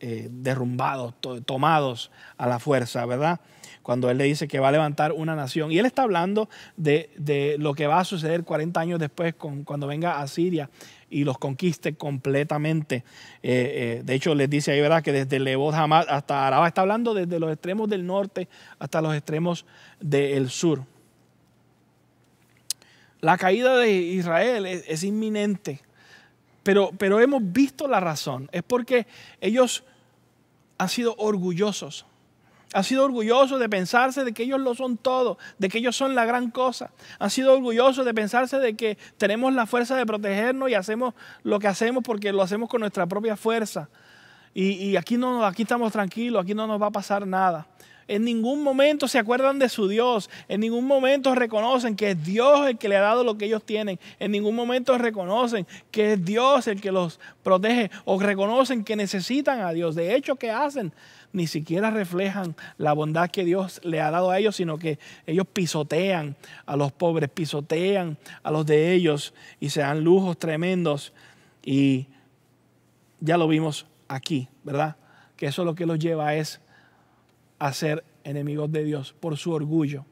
eh, 0.00 0.28
derrumbados, 0.30 1.14
tomados 1.46 2.10
a 2.36 2.46
la 2.46 2.58
fuerza, 2.58 3.06
¿verdad? 3.06 3.40
Cuando 3.82 4.10
Él 4.10 4.18
le 4.18 4.24
dice 4.24 4.48
que 4.48 4.60
va 4.60 4.68
a 4.68 4.72
levantar 4.72 5.12
una 5.12 5.34
nación. 5.34 5.72
Y 5.72 5.78
Él 5.78 5.86
está 5.86 6.02
hablando 6.02 6.50
de, 6.76 7.56
lo 7.58 7.74
que 7.74 7.86
va 7.86 8.00
a 8.00 8.04
suceder 8.04 8.44
40 8.44 8.78
años 8.78 8.98
después 8.98 9.34
con, 9.34 9.64
cuando 9.64 9.86
venga 9.86 10.20
a 10.20 10.26
Siria 10.26 10.68
y 11.10 11.24
los 11.24 11.38
conquiste 11.38 11.94
completamente. 11.94 13.04
Eh, 13.42 13.98
eh, 13.98 14.02
de 14.04 14.14
hecho, 14.14 14.34
les 14.34 14.48
dice 14.50 14.72
ahí, 14.72 14.80
¿verdad? 14.80 15.02
Que 15.02 15.12
desde 15.12 15.38
Lebot 15.38 15.74
Hamad 15.74 16.06
hasta 16.08 16.46
Araba 16.46 16.68
está 16.68 16.80
hablando 16.82 17.14
desde 17.14 17.38
los 17.38 17.52
extremos 17.52 17.88
del 17.88 18.06
norte 18.06 18.48
hasta 18.78 19.00
los 19.00 19.14
extremos 19.14 19.66
del 20.00 20.50
sur. 20.50 20.84
La 23.20 23.38
caída 23.38 23.76
de 23.76 23.92
Israel 23.92 24.66
es 24.66 25.02
inminente. 25.02 25.80
Pero, 26.64 26.90
pero 26.98 27.20
hemos 27.20 27.42
visto 27.52 27.86
la 27.86 28.00
razón. 28.00 28.48
Es 28.50 28.62
porque 28.64 29.06
ellos 29.40 29.84
han 30.78 30.88
sido 30.88 31.14
orgullosos. 31.18 32.06
Han 32.74 32.82
sido 32.84 33.04
orgullosos 33.04 33.60
de 33.60 33.68
pensarse 33.68 34.24
de 34.24 34.32
que 34.32 34.42
ellos 34.42 34.60
lo 34.60 34.74
son 34.74 34.96
todo, 34.96 35.38
de 35.58 35.68
que 35.68 35.78
ellos 35.78 35.96
son 35.96 36.16
la 36.16 36.24
gran 36.24 36.50
cosa. 36.50 36.90
Han 37.20 37.30
sido 37.30 37.54
orgullosos 37.54 38.04
de 38.04 38.12
pensarse 38.12 38.58
de 38.58 38.74
que 38.74 38.98
tenemos 39.16 39.54
la 39.54 39.64
fuerza 39.64 39.96
de 39.96 40.04
protegernos 40.04 40.68
y 40.68 40.74
hacemos 40.74 41.14
lo 41.44 41.60
que 41.60 41.68
hacemos 41.68 42.02
porque 42.02 42.32
lo 42.32 42.42
hacemos 42.42 42.68
con 42.68 42.80
nuestra 42.80 43.06
propia 43.06 43.36
fuerza. 43.36 43.88
Y, 44.52 44.72
y 44.72 44.96
aquí, 44.96 45.16
no, 45.16 45.46
aquí 45.46 45.62
estamos 45.62 45.92
tranquilos, 45.92 46.42
aquí 46.42 46.52
no 46.52 46.66
nos 46.66 46.82
va 46.82 46.88
a 46.88 46.90
pasar 46.90 47.26
nada. 47.26 47.66
En 48.06 48.24
ningún 48.24 48.62
momento 48.62 49.08
se 49.08 49.18
acuerdan 49.18 49.58
de 49.58 49.68
su 49.68 49.88
Dios. 49.88 50.30
En 50.48 50.60
ningún 50.60 50.86
momento 50.86 51.34
reconocen 51.34 51.96
que 51.96 52.10
es 52.10 52.24
Dios 52.24 52.68
el 52.68 52.78
que 52.78 52.88
le 52.88 52.96
ha 52.96 53.00
dado 53.00 53.24
lo 53.24 53.38
que 53.38 53.46
ellos 53.46 53.64
tienen. 53.64 53.98
En 54.18 54.32
ningún 54.32 54.54
momento 54.54 54.96
reconocen 54.98 55.66
que 55.90 56.14
es 56.14 56.24
Dios 56.24 56.66
el 56.68 56.80
que 56.80 56.92
los 56.92 57.20
protege 57.42 57.90
o 58.04 58.20
reconocen 58.20 58.84
que 58.84 58.96
necesitan 58.96 59.60
a 59.60 59.72
Dios. 59.72 59.94
De 59.94 60.14
hecho, 60.14 60.36
¿qué 60.36 60.50
hacen? 60.50 60.92
Ni 61.32 61.46
siquiera 61.46 61.90
reflejan 61.90 62.54
la 62.78 62.92
bondad 62.92 63.30
que 63.30 63.44
Dios 63.44 63.80
le 63.82 64.00
ha 64.00 64.10
dado 64.10 64.30
a 64.30 64.38
ellos, 64.38 64.56
sino 64.56 64.78
que 64.78 64.98
ellos 65.26 65.46
pisotean 65.52 66.36
a 66.66 66.76
los 66.76 66.92
pobres, 66.92 67.30
pisotean 67.30 68.18
a 68.42 68.50
los 68.50 68.66
de 68.66 68.92
ellos 68.92 69.34
y 69.58 69.70
se 69.70 69.80
dan 69.80 70.04
lujos 70.04 70.38
tremendos. 70.38 71.12
Y 71.64 72.06
ya 73.20 73.38
lo 73.38 73.48
vimos 73.48 73.86
aquí, 74.06 74.48
¿verdad? 74.62 74.96
Que 75.36 75.46
eso 75.46 75.64
lo 75.64 75.74
que 75.74 75.86
los 75.86 75.98
lleva 75.98 76.34
es 76.34 76.60
a 77.58 77.72
ser 77.72 78.04
enemigos 78.24 78.70
de 78.72 78.84
Dios 78.84 79.14
por 79.18 79.36
su 79.36 79.52
orgullo. 79.52 80.04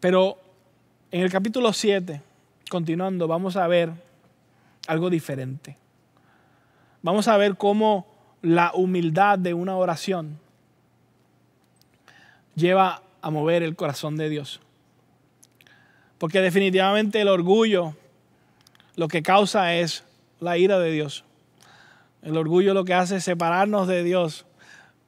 Pero 0.00 0.38
en 1.10 1.22
el 1.22 1.30
capítulo 1.30 1.72
7, 1.72 2.20
continuando, 2.68 3.28
vamos 3.28 3.56
a 3.56 3.66
ver 3.68 3.92
algo 4.88 5.10
diferente. 5.10 5.76
Vamos 7.02 7.28
a 7.28 7.36
ver 7.36 7.56
cómo 7.56 8.06
la 8.42 8.72
humildad 8.74 9.38
de 9.38 9.54
una 9.54 9.76
oración 9.76 10.38
lleva 12.54 13.02
a 13.20 13.30
mover 13.30 13.62
el 13.62 13.76
corazón 13.76 14.16
de 14.16 14.28
Dios. 14.28 14.60
Porque 16.18 16.40
definitivamente 16.40 17.20
el 17.20 17.28
orgullo 17.28 17.94
lo 18.96 19.08
que 19.08 19.22
causa 19.22 19.74
es 19.74 20.04
la 20.40 20.58
ira 20.58 20.78
de 20.78 20.90
Dios. 20.90 21.24
El 22.22 22.36
orgullo 22.36 22.72
lo 22.72 22.84
que 22.84 22.94
hace 22.94 23.16
es 23.16 23.24
separarnos 23.24 23.88
de 23.88 24.04
Dios 24.04 24.46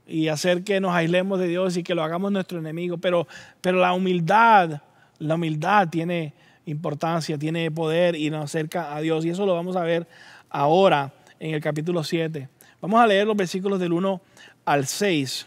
y 0.07 0.29
hacer 0.29 0.65
que 0.65 0.81
nos 0.81 0.93
aislemos 0.93 1.39
de 1.39 1.47
Dios 1.47 1.77
y 1.77 1.83
que 1.83 1.95
lo 1.95 2.03
hagamos 2.03 2.33
nuestro 2.33 2.59
enemigo. 2.59 2.99
Pero, 2.99 3.27
pero 3.61 3.79
la 3.79 3.93
humildad, 3.93 4.81
la 5.19 5.35
humildad 5.37 5.89
tiene 5.89 6.35
importancia, 6.67 7.39
tiene 7.39 7.71
poder 7.71 8.17
y 8.17 8.31
nos 8.31 8.45
acerca 8.45 8.95
a 8.95 9.01
Dios. 9.01 9.25
Y 9.25 9.31
eso 9.31 9.47
lo 9.47 9.55
vamos 9.55 9.77
a 9.77 9.83
ver 9.83 10.07
ahora 10.51 11.13
en 11.39 11.55
el 11.55 11.61
capítulo 11.61 12.03
7. 12.03 12.49
Vamos 12.81 13.01
a 13.01 13.07
leer 13.07 13.27
los 13.27 13.37
versículos 13.37 13.79
del 13.79 13.93
1 13.93 14.21
al 14.65 14.87
6. 14.87 15.47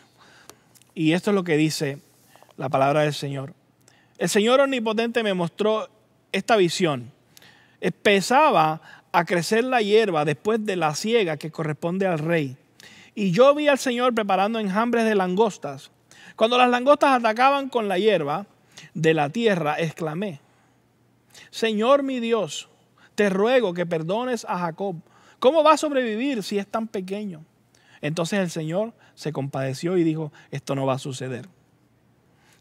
Y 0.96 1.12
esto 1.12 1.32
es 1.32 1.36
lo 1.36 1.44
que 1.44 1.58
dice 1.58 2.00
la 2.56 2.70
palabra 2.70 3.02
del 3.02 3.14
Señor. 3.14 3.54
El 4.18 4.30
Señor 4.30 4.60
omnipotente 4.60 5.22
me 5.22 5.34
mostró 5.34 5.90
esta 6.32 6.56
visión. 6.56 7.12
Pesaba 8.02 8.82
a 9.18 9.26
crecer 9.26 9.64
la 9.64 9.82
hierba 9.82 10.26
después 10.26 10.64
de 10.64 10.76
la 10.76 10.94
siega 10.94 11.38
que 11.38 11.50
corresponde 11.50 12.06
al 12.06 12.20
rey. 12.20 12.56
Y 13.16 13.32
yo 13.32 13.56
vi 13.56 13.68
al 13.68 13.80
Señor 13.80 14.14
preparando 14.14 14.60
enjambres 14.60 15.06
de 15.06 15.16
langostas. 15.16 15.90
Cuando 16.36 16.56
las 16.56 16.70
langostas 16.70 17.18
atacaban 17.18 17.70
con 17.70 17.88
la 17.88 17.98
hierba 17.98 18.46
de 18.94 19.16
la 19.16 19.32
tierra, 19.32 19.76
exclamé, 19.80 20.40
Señor 21.50 22.04
mi 22.04 22.20
Dios, 22.20 22.70
te 23.16 23.32
ruego 23.32 23.74
que 23.74 23.88
perdones 23.88 24.46
a 24.46 24.60
Jacob. 24.60 24.98
¿Cómo 25.40 25.64
va 25.64 25.74
a 25.74 25.78
sobrevivir 25.78 26.44
si 26.44 26.60
es 26.60 26.68
tan 26.68 26.88
pequeño? 26.88 27.44
Entonces 28.02 28.38
el 28.38 28.52
Señor 28.52 28.94
se 29.16 29.34
compadeció 29.34 29.98
y 29.98 30.04
dijo, 30.04 30.32
esto 30.52 30.76
no 30.76 30.86
va 30.86 30.94
a 30.94 31.00
suceder. 31.00 31.50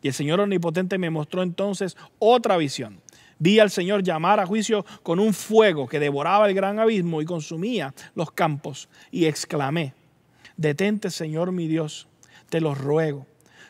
Y 0.00 0.08
el 0.08 0.14
Señor 0.14 0.40
omnipotente 0.40 0.96
me 0.96 1.10
mostró 1.10 1.42
entonces 1.42 1.98
otra 2.18 2.56
visión. 2.56 3.02
Vi 3.38 3.58
al 3.58 3.70
Señor 3.70 4.02
llamar 4.02 4.40
a 4.40 4.46
juicio 4.46 4.84
con 5.02 5.18
un 5.18 5.34
fuego 5.34 5.86
que 5.86 6.00
devoraba 6.00 6.48
el 6.48 6.54
gran 6.54 6.78
abismo 6.78 7.20
y 7.20 7.26
consumía 7.26 7.94
los 8.14 8.30
campos. 8.30 8.88
Y 9.10 9.26
exclamé, 9.26 9.94
detente 10.56 11.10
Señor 11.10 11.52
mi 11.52 11.68
Dios, 11.68 12.08
te 12.48 12.60
lo 12.60 12.74
ruego. 12.74 13.26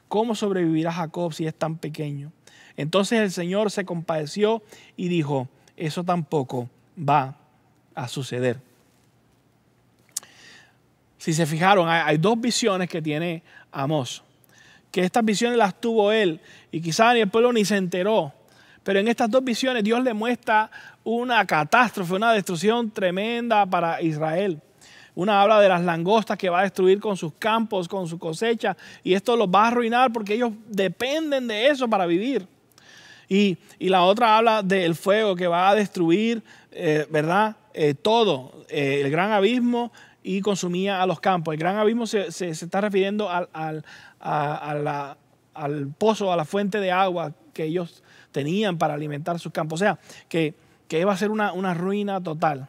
¿Cómo 0.09 0.35
sobrevivirá 0.35 0.93
Jacob 0.93 1.33
si 1.33 1.47
es 1.47 1.55
tan 1.55 1.79
pequeño? 1.79 2.33
Entonces 2.77 3.21
el 3.21 3.33
Señor 3.33 3.71
se 3.71 3.85
compadeció 3.85 4.63
y 4.97 5.09
dijo, 5.09 5.49
eso 5.77 6.05
tampoco 6.05 6.69
va 6.97 7.37
a 7.95 8.07
suceder. 8.07 8.61
Si 11.19 11.33
se 11.33 11.47
fijaron, 11.47 11.89
hay, 11.89 12.19
dos 12.19 12.41
visiones 12.41 12.89
que 12.89 13.03
tiene 13.03 13.43
Amós. 13.73 14.23
Que 14.93 15.03
estas 15.03 15.25
visiones 15.25 15.59
las 15.59 15.81
tuvo 15.81 16.13
él 16.13 16.41
y 16.71 16.81
quizás 16.81 17.15
ni 17.15 17.21
el 17.21 17.29
pueblo 17.29 17.53
ni 17.53 17.65
se 17.65 17.77
enteró 17.77 18.33
pero 18.87 19.01
en 19.01 19.09
estas 19.09 19.29
dos 19.29 19.43
visiones 19.43 19.83
Dios 19.83 20.01
le 20.05 20.15
muestra 20.15 20.71
una 21.03 21.45
catástrofe, 21.45 22.15
una 22.15 22.33
destrucción 22.33 22.93
tremenda 22.93 23.67
para 23.67 24.01
Israel. 24.01 24.61
Una 25.17 25.43
habla 25.43 25.61
de 25.61 25.69
las 25.69 25.83
langostas 25.83 26.39
que 26.39 26.49
va 26.49 26.61
a 26.61 26.63
destruir 26.63 27.01
con 27.01 27.17
sus 27.17 27.33
campos, 27.33 27.89
con 27.89 28.07
su 28.07 28.17
cosecha, 28.17 28.77
y 29.03 29.15
esto 29.15 29.37
los 29.37 29.49
va 29.49 29.65
a 29.65 29.69
arruinar 29.69 30.13
porque 30.13 30.35
ellos 30.35 30.53
dependen 30.69 31.49
de 31.49 31.67
eso 31.67 31.89
para 31.89 32.07
vivir. 32.07 32.47
Y, 33.29 33.59
la 33.81 34.05
otra 34.05 34.37
habla 34.37 34.63
del 34.63 34.95
fuego 34.95 35.35
que 35.35 35.49
va 35.49 35.69
a 35.69 35.75
destruir, 35.75 36.45
eh, 36.71 37.09
¿verdad? 37.11 37.57
Eh, 37.75 37.95
todo, 37.95 38.67
eh, 38.69 39.01
el 39.03 39.11
gran 39.11 39.33
abismo 39.33 39.91
y 40.23 40.41
consumía 40.43 41.03
a 41.03 41.07
los 41.07 41.19
campos. 41.19 41.55
El 41.55 41.59
gran 41.59 41.77
abismo 41.77 42.07
se, 42.07 42.29
está 42.29 42.81
refiriendo 42.83 43.29
al, 43.29 43.83
al 44.21 45.89
pozo, 45.99 46.33
a 46.33 46.37
la 46.37 46.45
fuente 46.45 46.79
de 46.79 46.93
agua 46.93 47.33
que 47.53 47.65
ellos 47.65 48.05
tenían 48.37 48.77
para 48.77 48.93
alimentar 48.93 49.41
sus 49.41 49.51
campos. 49.51 49.81
O 49.81 49.85
sea, 49.85 49.99
que, 50.29 50.53
que 50.89 51.01
iba 51.01 51.11
a 51.11 51.17
ser 51.17 51.31
una, 51.31 51.73
ruina 51.73 52.23
total. 52.23 52.69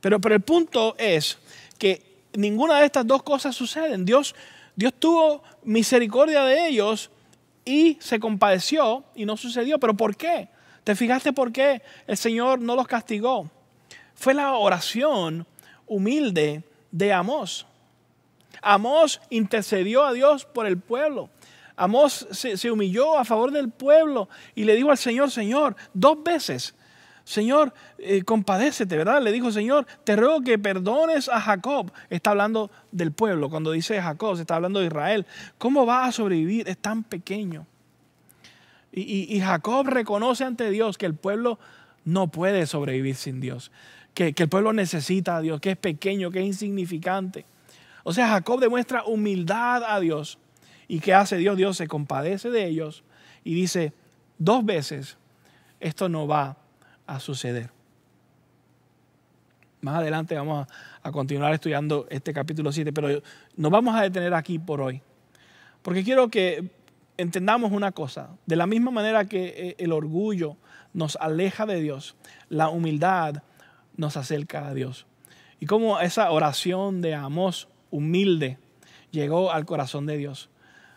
Pero, 0.00 0.22
pero 0.22 0.34
el 0.34 0.40
punto 0.40 0.94
es 0.96 1.36
que 1.76 2.22
ninguna 2.32 2.78
de 2.78 2.86
estas 2.86 3.06
dos 3.06 3.22
cosas 3.22 3.54
suceden. 3.54 4.06
Dios, 4.06 4.34
Dios 4.74 4.94
tuvo 4.98 5.42
misericordia 5.64 6.44
de 6.44 6.66
ellos 6.66 7.10
y 7.66 7.98
se 8.00 8.18
compadeció 8.18 9.04
y 9.14 9.26
no 9.26 9.36
sucedió. 9.36 9.78
¿Pero 9.78 9.94
por 9.94 10.16
qué? 10.16 10.48
¿Te 10.82 10.96
fijaste 10.96 11.34
por 11.34 11.52
qué 11.52 11.82
el 12.06 12.16
Señor 12.16 12.58
no 12.58 12.74
los 12.74 12.86
castigó? 12.86 13.50
Fue 14.14 14.32
la 14.32 14.54
oración 14.54 15.46
humilde 15.86 16.64
de 16.90 17.12
Amós. 17.12 17.66
Amós 18.62 19.20
intercedió 19.28 20.06
a 20.06 20.14
Dios 20.14 20.46
por 20.46 20.64
el 20.64 20.78
pueblo. 20.78 21.28
Amós 21.82 22.28
se, 22.30 22.70
humilló 22.70 23.18
a 23.18 23.24
favor 23.24 23.50
del 23.50 23.68
pueblo 23.68 24.28
y 24.54 24.64
le 24.64 24.76
dijo 24.76 24.90
al 24.90 24.98
Señor, 24.98 25.30
Señor, 25.32 25.74
dos 25.92 26.22
veces, 26.22 26.76
Señor, 27.24 27.74
eh, 27.98 28.22
compadécete, 28.22 28.96
¿verdad? 28.96 29.20
Le 29.20 29.32
dijo, 29.32 29.50
Señor, 29.50 29.86
te 30.04 30.14
ruego 30.14 30.42
que 30.42 30.58
perdones 30.58 31.28
a 31.28 31.40
Jacob. 31.40 31.92
Está 32.08 32.30
hablando 32.30 32.70
del 32.90 33.12
pueblo. 33.12 33.50
Cuando 33.50 33.72
dice 33.72 34.00
Jacob, 34.00 34.36
se 34.36 34.42
está 34.42 34.56
hablando 34.56 34.80
de 34.80 34.86
Israel. 34.86 35.26
¿Cómo 35.58 35.86
va 35.86 36.04
a 36.04 36.12
sobrevivir? 36.12 36.68
Es 36.68 36.78
tan 36.78 37.02
pequeño. 37.02 37.66
Y, 38.92 39.34
y 39.34 39.40
Jacob 39.40 39.86
reconoce 39.86 40.44
ante 40.44 40.70
Dios 40.70 40.98
que 40.98 41.06
el 41.06 41.14
pueblo 41.14 41.58
no 42.04 42.28
puede 42.28 42.66
sobrevivir 42.66 43.16
sin 43.16 43.40
Dios. 43.40 43.72
que, 44.14 44.34
que 44.34 44.44
el 44.44 44.48
pueblo 44.48 44.72
necesita 44.72 45.36
a 45.36 45.40
Dios, 45.40 45.60
que 45.60 45.72
es 45.72 45.76
pequeño, 45.76 46.30
que 46.30 46.40
es 46.40 46.46
insignificante. 46.46 47.44
O 48.04 48.12
sea, 48.12 48.28
Jacob 48.28 48.60
demuestra 48.60 49.04
humildad 49.04 49.82
a 49.84 50.00
Dios. 50.00 50.38
¿Y 50.92 51.00
qué 51.00 51.14
hace 51.14 51.38
Dios? 51.38 51.56
Dios 51.56 51.78
se 51.78 51.88
compadece 51.88 52.50
de 52.50 52.66
ellos 52.66 53.02
y 53.44 53.54
dice 53.54 53.94
dos 54.36 54.62
veces, 54.62 55.16
esto 55.80 56.10
no 56.10 56.26
va 56.26 56.58
a 57.06 57.18
suceder. 57.18 57.70
Más 59.80 59.94
adelante 59.94 60.34
vamos 60.34 60.66
a, 61.02 61.10
continuar 61.10 61.54
estudiando 61.54 62.06
este 62.10 62.34
capítulo 62.34 62.72
7, 62.72 62.92
pero 62.92 63.22
nos 63.56 63.72
vamos 63.72 63.94
a 63.94 64.02
detener 64.02 64.34
aquí 64.34 64.58
por 64.58 64.82
hoy. 64.82 65.00
Porque 65.80 66.04
quiero 66.04 66.28
que 66.28 66.70
entendamos 67.16 67.72
una 67.72 67.92
cosa. 67.92 68.36
De 68.44 68.56
la 68.56 68.66
misma 68.66 68.90
manera 68.90 69.24
que 69.24 69.46
eh, 69.46 69.76
el 69.78 69.92
orgullo 69.92 70.58
nos 70.92 71.16
aleja 71.16 71.64
de 71.64 71.80
Dios, 71.80 72.16
la 72.50 72.68
humildad 72.68 73.42
nos 73.96 74.18
acerca 74.18 74.68
a 74.68 74.74
Dios. 74.74 75.06
Y 75.58 75.64
como 75.64 76.00
esa 76.00 76.30
oración 76.30 77.00
de 77.00 77.14
Amos 77.14 77.68
humilde 77.90 78.58
llegó 79.10 79.52
al 79.52 79.64
corazón 79.64 80.04
de 80.04 80.18
Dios. 80.18 80.50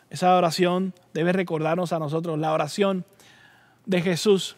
Esa 0.10 0.36
oración 0.36 0.94
debe 1.14 1.34
recordarnos 1.34 1.94
a 1.94 2.00
nosotros 2.00 2.38
la 2.40 2.54
oración 2.54 3.06
de 3.86 4.02
Jesús. 4.02 4.56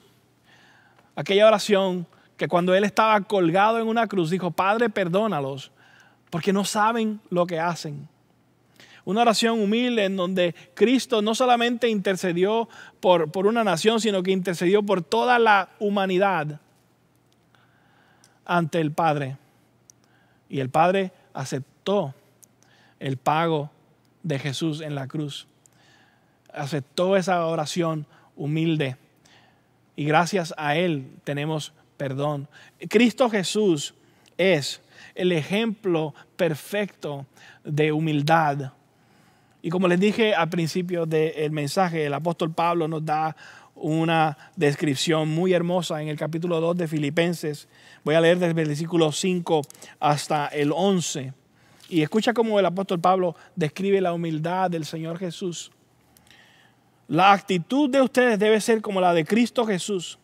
Aquella 1.16 1.48
oración 1.48 2.08
que 2.38 2.48
cuando 2.48 2.76
él 2.76 2.84
estaba 2.84 3.20
colgado 3.22 3.80
en 3.80 3.88
una 3.88 4.08
cruz 4.08 4.30
dijo, 4.30 4.52
Padre, 4.52 4.90
perdónalos, 4.90 5.72
porque 6.30 6.54
no 6.54 6.64
saben 6.66 7.20
lo 7.30 7.46
que 7.46 7.60
hacen. 7.60 8.08
Una 9.06 9.22
oración 9.22 9.62
humilde 9.62 10.06
en 10.06 10.18
donde 10.18 10.54
Cristo 10.74 11.22
no 11.22 11.34
solamente 11.34 11.88
intercedió 11.88 12.68
por, 13.00 13.32
por 13.32 13.48
una 13.48 13.64
nación, 13.64 14.02
sino 14.02 14.22
que 14.22 14.32
intercedió 14.32 14.84
por 14.84 15.02
toda 15.02 15.40
la 15.40 15.70
humanidad 15.80 16.60
ante 18.46 18.82
el 18.82 18.92
Padre. 18.92 19.38
Y 20.50 20.60
el 20.60 20.70
Padre 20.70 21.12
aceptó 21.34 22.14
el 23.00 23.18
pago 23.18 23.72
de 24.28 24.40
Jesús 24.40 24.82
en 24.82 24.96
la 24.96 25.08
cruz. 25.08 25.48
Aceptó 26.54 27.16
esa 27.16 27.46
oración 27.46 28.06
humilde 28.36 28.98
y 29.96 30.06
gracias 30.06 30.54
a 30.58 30.76
Él 30.76 31.10
tenemos 31.24 31.74
perdón. 31.98 32.48
Cristo 32.90 33.30
Jesús 33.30 33.94
es 34.38 34.82
el 35.16 35.32
ejemplo 35.32 36.14
perfecto 36.36 37.26
de 37.64 37.92
humildad. 37.92 38.74
Y 39.62 39.70
como 39.70 39.88
les 39.88 40.00
dije 40.00 40.36
al 40.36 40.50
principio 40.50 41.06
del 41.06 41.52
mensaje, 41.52 42.06
el 42.06 42.14
apóstol 42.14 42.54
Pablo 42.54 42.88
nos 42.88 43.04
da 43.04 43.36
una 43.76 44.38
descripción 44.56 45.30
muy 45.30 45.54
hermosa 45.54 46.02
en 46.02 46.08
el 46.08 46.18
capítulo 46.18 46.60
2 46.62 46.78
de 46.78 46.88
Filipenses. 46.88 47.68
Voy 48.04 48.16
a 48.16 48.22
leer 48.22 48.38
desde 48.38 48.50
el 48.62 48.68
versículo 48.68 49.12
5 49.12 49.62
hasta 50.00 50.48
el 50.48 50.72
11. 50.74 51.34
Y 51.90 52.02
escucha 52.02 52.34
cómo 52.34 52.60
el 52.60 52.66
apóstol 52.66 53.00
Pablo 53.00 53.36
describe 53.56 54.02
la 54.02 54.14
humildad 54.14 54.70
del 54.70 54.86
Señor 54.86 55.18
Jesús. 55.18 55.72
La 57.08 57.32
actitud 57.32 57.90
de 57.90 58.02
ustedes 58.02 58.38
debe 58.38 58.60
ser 58.60 58.82
como 58.82 59.00
la 59.00 59.14
de 59.14 59.26
Cristo 59.26 59.66
Jesús 59.66 60.20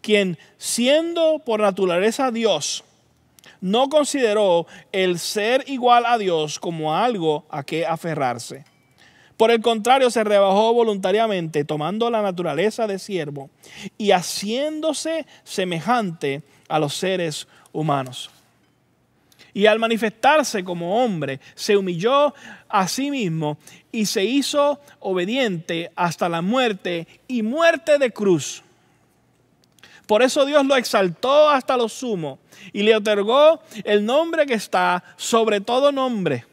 quien 0.00 0.38
siendo 0.56 1.40
por 1.40 1.60
naturaleza 1.60 2.30
Dios, 2.30 2.84
no 3.60 3.88
consideró 3.88 4.66
el 4.92 5.18
ser 5.18 5.64
igual 5.66 6.06
a 6.06 6.18
Dios 6.18 6.58
como 6.58 6.94
algo 6.94 7.44
a 7.50 7.62
que 7.62 7.86
aferrarse. 7.86 8.64
Por 9.36 9.50
el 9.50 9.60
contrario, 9.60 10.10
se 10.10 10.24
rebajó 10.24 10.72
voluntariamente, 10.74 11.64
tomando 11.64 12.10
la 12.10 12.22
naturaleza 12.22 12.86
de 12.86 12.98
siervo 12.98 13.50
y 13.96 14.10
haciéndose 14.10 15.26
semejante 15.44 16.42
a 16.68 16.78
los 16.78 16.94
seres 16.94 17.46
humanos. 17.72 18.30
Y 19.54 19.66
al 19.66 19.78
manifestarse 19.78 20.62
como 20.62 21.02
hombre, 21.02 21.40
se 21.54 21.76
humilló 21.76 22.34
a 22.68 22.86
sí 22.88 23.10
mismo 23.10 23.58
y 23.90 24.06
se 24.06 24.24
hizo 24.24 24.80
obediente 25.00 25.90
hasta 25.96 26.28
la 26.28 26.42
muerte 26.42 27.06
y 27.26 27.42
muerte 27.42 27.98
de 27.98 28.10
cruz 28.10 28.62
por 30.08 30.22
eso 30.22 30.46
Dios 30.46 30.64
lo 30.64 30.74
exaltó 30.74 31.50
hasta 31.50 31.76
lo 31.76 31.86
sumo 31.86 32.38
y 32.72 32.82
le 32.82 32.96
otorgó 32.96 33.60
el 33.84 34.06
nombre 34.06 34.46
que 34.46 34.54
está 34.54 35.04
sobre 35.18 35.60
todo 35.60 35.92
nombre. 35.92 36.46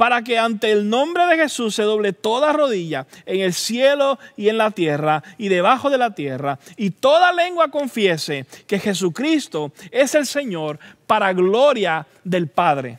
Para 0.00 0.22
que 0.22 0.38
ante 0.38 0.72
el 0.72 0.88
nombre 0.88 1.26
de 1.26 1.36
Jesús 1.36 1.74
se 1.74 1.82
doble 1.82 2.14
toda 2.14 2.54
rodilla 2.54 3.06
en 3.26 3.42
el 3.42 3.52
cielo 3.52 4.18
y 4.34 4.48
en 4.48 4.56
la 4.56 4.70
tierra 4.70 5.22
y 5.36 5.48
debajo 5.48 5.90
de 5.90 5.98
la 5.98 6.14
tierra. 6.14 6.58
Y 6.78 6.88
toda 6.88 7.34
lengua 7.34 7.70
confiese 7.70 8.46
que 8.66 8.78
Jesucristo 8.78 9.72
es 9.90 10.14
el 10.14 10.24
Señor 10.24 10.78
para 11.06 11.34
gloria 11.34 12.06
del 12.24 12.48
Padre. 12.48 12.98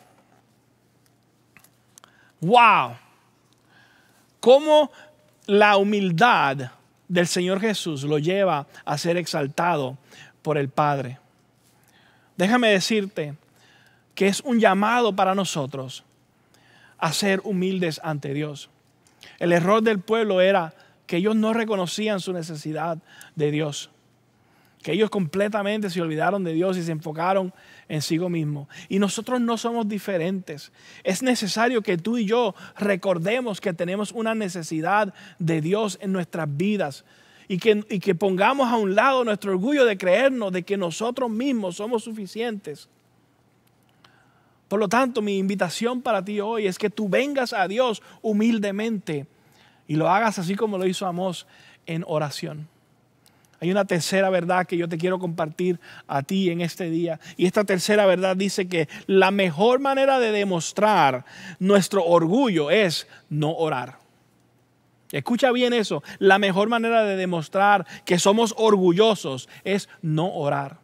¡Wow! 2.42 2.98
¿Cómo 4.40 4.92
la 5.48 5.78
humildad 5.78 6.70
del 7.08 7.26
Señor 7.26 7.60
Jesús 7.60 8.04
lo 8.04 8.20
lleva 8.20 8.68
a 8.86 8.96
ser 9.00 9.18
exaltado 9.18 9.98
por 10.44 10.60
el 10.60 10.70
Padre. 10.70 11.18
Déjame 12.38 12.70
decirte 12.70 13.34
que 14.14 14.28
es 14.28 14.42
un 14.42 14.60
llamado 14.60 15.16
para 15.16 15.34
nosotros 15.34 16.04
a 17.02 17.12
ser 17.12 17.42
humildes 17.44 18.00
ante 18.04 18.34
Dios. 18.34 18.70
El 19.40 19.52
error 19.52 19.84
del 19.84 20.00
pueblo 20.00 20.40
era 20.40 20.74
que 21.08 21.18
ellos 21.18 21.36
no 21.36 21.52
reconocían 21.52 22.22
su 22.22 22.32
necesidad 22.32 23.00
de 23.36 23.52
Dios, 23.52 23.90
que 24.82 24.94
ellos 24.94 25.10
completamente 25.10 25.90
se 25.90 26.02
olvidaron 26.02 26.44
de 26.44 26.54
Dios 26.54 26.78
y 26.78 26.84
se 26.84 26.92
enfocaron 26.92 27.54
en 27.90 28.02
sí 28.02 28.18
mismo. 28.18 28.70
Y 28.88 29.00
nosotros 29.00 29.42
no 29.42 29.58
somos 29.58 29.90
diferentes. 29.90 30.72
Es 31.04 31.22
necesario 31.22 31.82
que 31.82 31.98
tú 31.98 32.18
y 32.18 32.26
yo 32.26 32.56
recordemos 32.78 33.60
que 33.60 33.74
tenemos 33.74 34.12
una 34.12 34.34
necesidad 34.34 35.14
de 35.40 35.60
Dios 35.60 36.00
en 36.02 36.14
nuestras 36.14 36.48
vidas. 36.56 37.04
Y 37.48 37.58
que, 37.58 37.84
y 37.90 38.00
que 38.00 38.16
pongamos 38.16 38.70
a 38.70 38.78
un 38.78 38.96
lado 38.96 39.26
nuestro 39.26 39.52
orgullo 39.52 39.84
de 39.84 39.98
creernos 39.98 40.54
de 40.54 40.64
que 40.64 40.78
nosotros 40.78 41.30
mismos 41.30 41.76
somos 41.76 42.06
suficientes. 42.06 42.88
Por 44.72 44.80
lo 44.80 44.88
tanto, 44.88 45.22
mi 45.22 45.38
invitación 45.38 46.02
para 46.02 46.24
ti 46.24 46.40
hoy 46.40 46.66
es 46.66 46.80
que 46.80 46.90
tú 46.90 47.10
vengas 47.10 47.52
a 47.52 47.68
Dios 47.68 48.02
humildemente 48.22 49.28
y 49.86 49.98
lo 49.98 50.10
hagas 50.10 50.40
así 50.40 50.56
como 50.56 50.78
lo 50.78 50.88
hizo 50.88 51.06
Amós 51.06 51.46
en 51.86 52.06
oración. 52.08 52.70
Hay 53.60 53.70
una 53.70 53.84
tercera 53.84 54.30
verdad 54.30 54.66
que 54.66 54.78
yo 54.78 54.88
te 54.88 54.98
quiero 54.98 55.20
compartir 55.20 55.82
a 56.08 56.24
ti 56.24 56.52
en 56.52 56.62
este 56.62 56.90
día. 56.90 57.20
Y 57.36 57.48
esta 57.48 57.66
tercera 57.66 58.06
verdad 58.06 58.38
dice 58.38 58.70
que 58.70 58.88
la 59.08 59.30
mejor 59.30 59.82
manera 59.82 60.20
de 60.20 60.32
demostrar 60.32 61.26
nuestro 61.60 62.06
orgullo 62.06 62.72
es 62.72 63.10
no 63.28 63.54
orar. 63.54 64.00
Escucha 65.12 65.52
bien 65.52 65.74
eso. 65.74 66.02
La 66.18 66.40
mejor 66.40 66.70
manera 66.70 67.04
de 67.04 67.18
demostrar 67.18 67.86
que 68.06 68.20
somos 68.20 68.54
orgullosos 68.56 69.50
es 69.66 69.90
no 70.02 70.34
orar. 70.34 70.80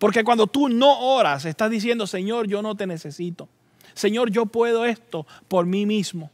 Porque 0.00 0.24
cuando 0.24 0.46
tú 0.46 0.70
no 0.70 0.98
oras, 0.98 1.44
estás 1.44 1.70
diciendo, 1.70 2.06
Señor, 2.06 2.48
yo 2.48 2.62
no 2.62 2.74
te 2.74 2.86
necesito. 2.86 3.50
Señor, 3.92 4.30
yo 4.30 4.46
puedo 4.46 4.86
esto 4.86 5.26
por 5.46 5.66
mí 5.66 5.84
mismo. 5.84 6.30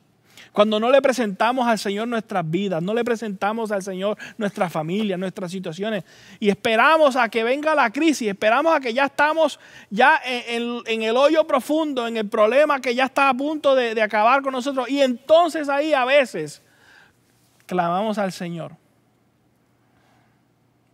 Cuando 0.52 0.78
no 0.78 0.88
le 0.88 1.02
presentamos 1.02 1.66
al 1.66 1.76
Señor 1.76 2.06
nuestras 2.06 2.48
vidas, 2.48 2.80
no 2.80 2.94
le 2.94 3.02
presentamos 3.02 3.72
al 3.72 3.82
Señor 3.82 4.16
nuestra 4.38 4.70
familia, 4.70 5.16
nuestras 5.16 5.50
situaciones, 5.50 6.04
y 6.38 6.48
esperamos 6.48 7.16
a 7.16 7.28
que 7.28 7.42
venga 7.42 7.74
la 7.74 7.90
crisis, 7.90 8.28
esperamos 8.28 8.72
a 8.72 8.78
que 8.78 8.94
ya 8.94 9.06
estamos 9.06 9.58
ya 9.90 10.20
en, 10.24 11.02
el 11.02 11.16
hoyo 11.16 11.44
profundo, 11.44 12.06
en 12.06 12.18
el 12.18 12.28
problema 12.28 12.80
que 12.80 12.94
ya 12.94 13.06
está 13.06 13.28
a 13.28 13.34
punto 13.34 13.74
de, 13.74 13.96
de 13.96 14.00
acabar 14.00 14.42
con 14.42 14.52
nosotros, 14.52 14.88
y 14.88 15.00
entonces 15.02 15.68
ahí 15.68 15.92
a 15.92 16.04
veces 16.04 16.62
clamamos 17.66 18.16
al 18.16 18.30
Señor. 18.30 18.76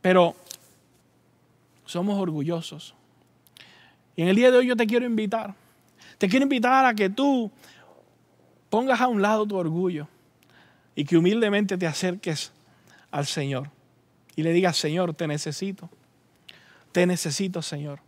Pero 0.01 0.35
somos 1.93 2.19
orgullosos. 2.19 2.95
Y 4.17 4.23
en 4.23 4.29
el 4.29 4.37
día 4.37 4.51
de 4.51 4.57
hoy 4.57 4.67
yo 4.67 4.77
te 4.77 4.87
quiero 4.87 5.05
invitar. 5.05 5.55
Te 6.17 6.29
quiero 6.29 6.45
invitar 6.45 6.87
a 6.87 6.95
que 6.95 7.11
tú 7.11 7.51
pongas 8.71 9.01
a 9.01 9.09
un 9.09 9.21
lado 9.21 9.47
tu 9.47 9.57
orgullo 9.57 10.09
y 10.95 11.05
que 11.05 11.19
humildemente 11.19 11.77
te 11.77 11.87
acerques 11.87 12.53
al 13.11 13.27
Señor 13.27 13.71
y 14.37 14.43
le 14.43 14.53
digas, 14.53 14.77
Señor, 14.77 15.13
te 15.15 15.27
necesito. 15.27 15.91
Te 16.93 17.07
necesito, 17.07 17.61
Señor. 17.61 18.01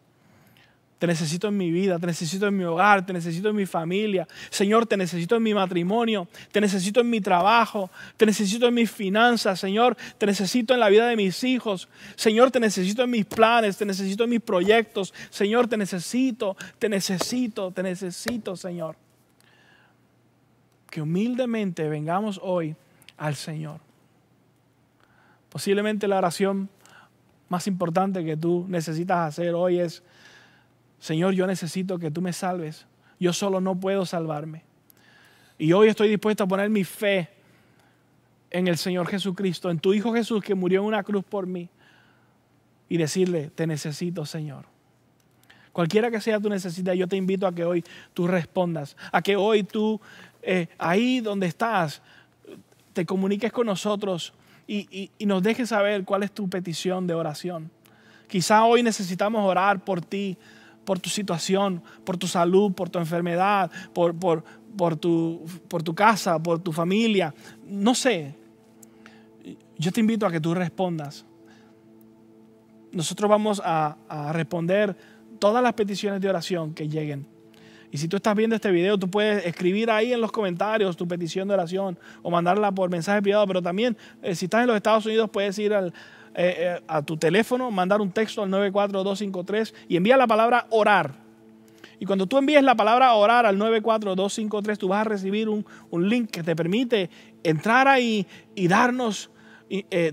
Te 0.99 1.07
necesito 1.07 1.49
en 1.49 1.57
mi 1.57 1.70
vida, 1.70 1.99
te 1.99 2.07
necesito 2.07 2.47
en 2.47 2.57
mi 2.57 2.64
hogar, 2.64 3.05
te 3.05 3.12
necesito 3.12 3.51
en 3.51 3.57
mi 3.57 3.66
familia. 3.66 4.26
Señor, 4.51 4.86
te 4.86 4.97
necesito 4.97 5.36
en 5.36 5.42
mi 5.42 5.53
matrimonio, 5.53 6.28
te 6.51 6.61
necesito 6.61 7.01
en 7.01 7.11
mi 7.11 7.20
trabajo, 7.20 7.90
te 8.16 8.24
necesito 8.24 8.66
en 8.66 8.74
mis 8.74 8.90
finanzas. 8.90 9.61
Señor, 9.61 9.97
te 10.18 10.26
necesito 10.26 10.72
en 10.72 10.80
la 10.80 10.88
vida 10.88 11.07
de 11.07 11.16
mis 11.16 11.42
hijos. 11.45 11.88
Señor, 12.14 12.51
te 12.51 12.61
necesito 12.61 13.03
en 13.03 13.11
mis 13.11 13.26
planes, 13.26 13.76
te 13.76 13.84
necesito 13.84 14.24
en 14.24 14.30
mis 14.30 14.40
proyectos. 14.40 15.12
Señor, 15.30 15.68
te 15.68 15.76
necesito, 15.76 16.57
te 16.78 16.88
necesito, 16.88 17.70
te 17.70 17.82
necesito, 17.82 18.57
Señor 18.57 18.97
que 20.95 21.03
humildemente 21.03 21.88
vengamos 21.88 22.38
hoy 22.40 22.76
al 23.16 23.34
Señor. 23.34 23.80
Posiblemente 25.49 26.07
la 26.07 26.18
oración 26.18 26.68
más 27.49 27.66
importante 27.66 28.24
que 28.24 28.36
tú 28.36 28.64
necesitas 28.68 29.30
hacer 29.30 29.55
hoy 29.55 29.80
es, 29.80 30.05
Señor, 31.05 31.35
yo 31.35 31.47
necesito 31.47 31.99
que 31.99 32.11
tú 32.11 32.23
me 32.23 32.33
salves. 32.33 32.87
Yo 33.21 33.35
solo 33.35 33.61
no 33.61 33.79
puedo 33.79 34.07
salvarme. 34.07 34.63
Y 35.59 35.71
hoy 35.75 35.89
estoy 35.89 36.09
dispuesto 36.09 36.45
a 36.45 36.47
poner 36.47 36.71
mi 36.71 36.83
fe 36.83 37.29
en 38.51 38.69
el 38.69 38.79
Señor 38.79 39.07
Jesucristo, 39.07 39.69
en 39.69 39.79
tu 39.81 39.93
Hijo 39.93 40.15
Jesús 40.15 40.43
que 40.43 40.55
murió 40.55 40.81
en 40.81 40.87
una 40.87 41.03
cruz 41.03 41.23
por 41.23 41.47
mí. 41.47 41.69
Y 42.89 42.97
decirle, 42.97 43.51
te 43.55 43.67
necesito, 43.67 44.25
Señor. 44.25 44.65
Cualquiera 45.73 46.11
que 46.11 46.23
sea 46.23 46.41
tu 46.41 46.49
necesidad, 46.49 46.95
yo 46.95 47.07
te 47.07 47.17
invito 47.17 47.47
a 47.47 47.55
que 47.55 47.67
hoy 47.67 47.85
tú 48.15 48.27
respondas, 48.27 48.97
a 49.13 49.21
que 49.21 49.37
hoy 49.37 49.63
tú, 49.63 50.01
eh, 50.41 50.69
ahí 50.79 51.21
donde 51.21 51.49
estás, 51.49 52.01
te 52.95 53.05
comuniques 53.05 53.53
con 53.53 53.67
nosotros 53.67 54.33
y, 54.67 55.11
nos 55.21 55.43
dejes 55.43 55.69
saber 55.69 56.05
cuál 56.05 56.23
es 56.23 56.33
tu 56.33 56.49
petición 56.49 57.07
de 57.07 57.13
oración. 57.13 57.71
Quizá 58.27 58.65
hoy 58.65 58.83
necesitamos 58.83 59.47
orar 59.47 59.85
por 59.85 60.01
ti, 60.01 60.39
por 60.85 60.99
tu 61.01 61.11
situación, 61.11 61.82
por 62.05 62.16
tu 62.16 62.26
salud, 62.26 62.72
por 62.72 62.91
tu 62.91 62.99
enfermedad, 62.99 63.70
por, 63.93 64.14
por, 64.16 64.97
tu, 64.97 65.45
por 65.68 65.82
tu 65.82 65.95
casa, 65.95 66.43
por 66.43 66.59
tu 66.59 66.72
familia. 66.72 67.35
No 67.66 67.95
sé. 67.95 68.35
Yo 69.76 69.93
te 69.93 70.01
invito 70.01 70.26
a 70.26 70.30
que 70.30 70.41
tú 70.41 70.55
respondas. 70.55 71.24
Nosotros 72.93 73.28
vamos 73.28 73.61
a, 73.64 73.97
a 74.09 74.32
responder 74.32 74.97
todas 75.39 75.62
las 75.62 75.72
peticiones 75.72 76.20
de 76.20 76.28
oración 76.28 76.74
que 76.74 76.89
lleguen. 76.89 77.26
Y 77.91 77.99
si 77.99 78.09
tú 78.09 78.16
estás 78.16 78.35
viendo 78.35 78.57
este 78.57 78.72
video, 78.72 78.99
tú 78.99 79.09
puedes 79.09 79.47
escribir 79.47 79.89
ahí 79.89 80.12
en 80.12 80.20
los 80.20 80.32
comentarios 80.32 80.97
tu 80.97 81.07
petición 81.07 81.47
de 81.47 81.55
oración 81.55 81.97
o 82.22 82.30
mandarla 82.30 82.72
por 82.72 82.91
mensaje 82.91 83.22
privado, 83.22 83.47
pero 83.47 83.62
también 83.62 83.97
eh, 84.20 84.35
si 84.35 84.47
estás 84.47 84.62
en 84.62 84.66
los 84.66 84.74
Estados 84.74 85.07
Unidos 85.07 85.30
puedes 85.30 85.57
ir 85.61 85.72
al, 85.72 85.93
eh, 86.35 86.55
eh, 86.59 86.80
a 86.89 87.03
tu 87.03 87.16
teléfono, 87.16 87.70
mandar 87.70 88.01
un 88.01 88.11
texto 88.11 88.43
al 88.43 88.51
94253 88.51 89.74
y 89.89 89.97
envía 89.97 90.16
la 90.16 90.26
palabra 90.26 90.66
orar. 90.70 91.12
Y 92.01 92.07
cuando 92.07 92.26
tú 92.26 92.39
envíes 92.39 92.62
la 92.62 92.74
palabra 92.74 93.14
orar 93.14 93.47
al 93.47 93.57
94253, 93.57 94.78
tú 94.78 94.89
vas 94.89 95.03
a 95.03 95.05
recibir 95.05 95.49
un, 95.49 95.64
un 95.91 96.09
link 96.09 96.30
que 96.30 96.43
te 96.43 96.57
permite 96.57 97.09
entrar 97.43 97.89
ahí 97.89 98.26
y 98.55 98.68
darnos 98.68 99.30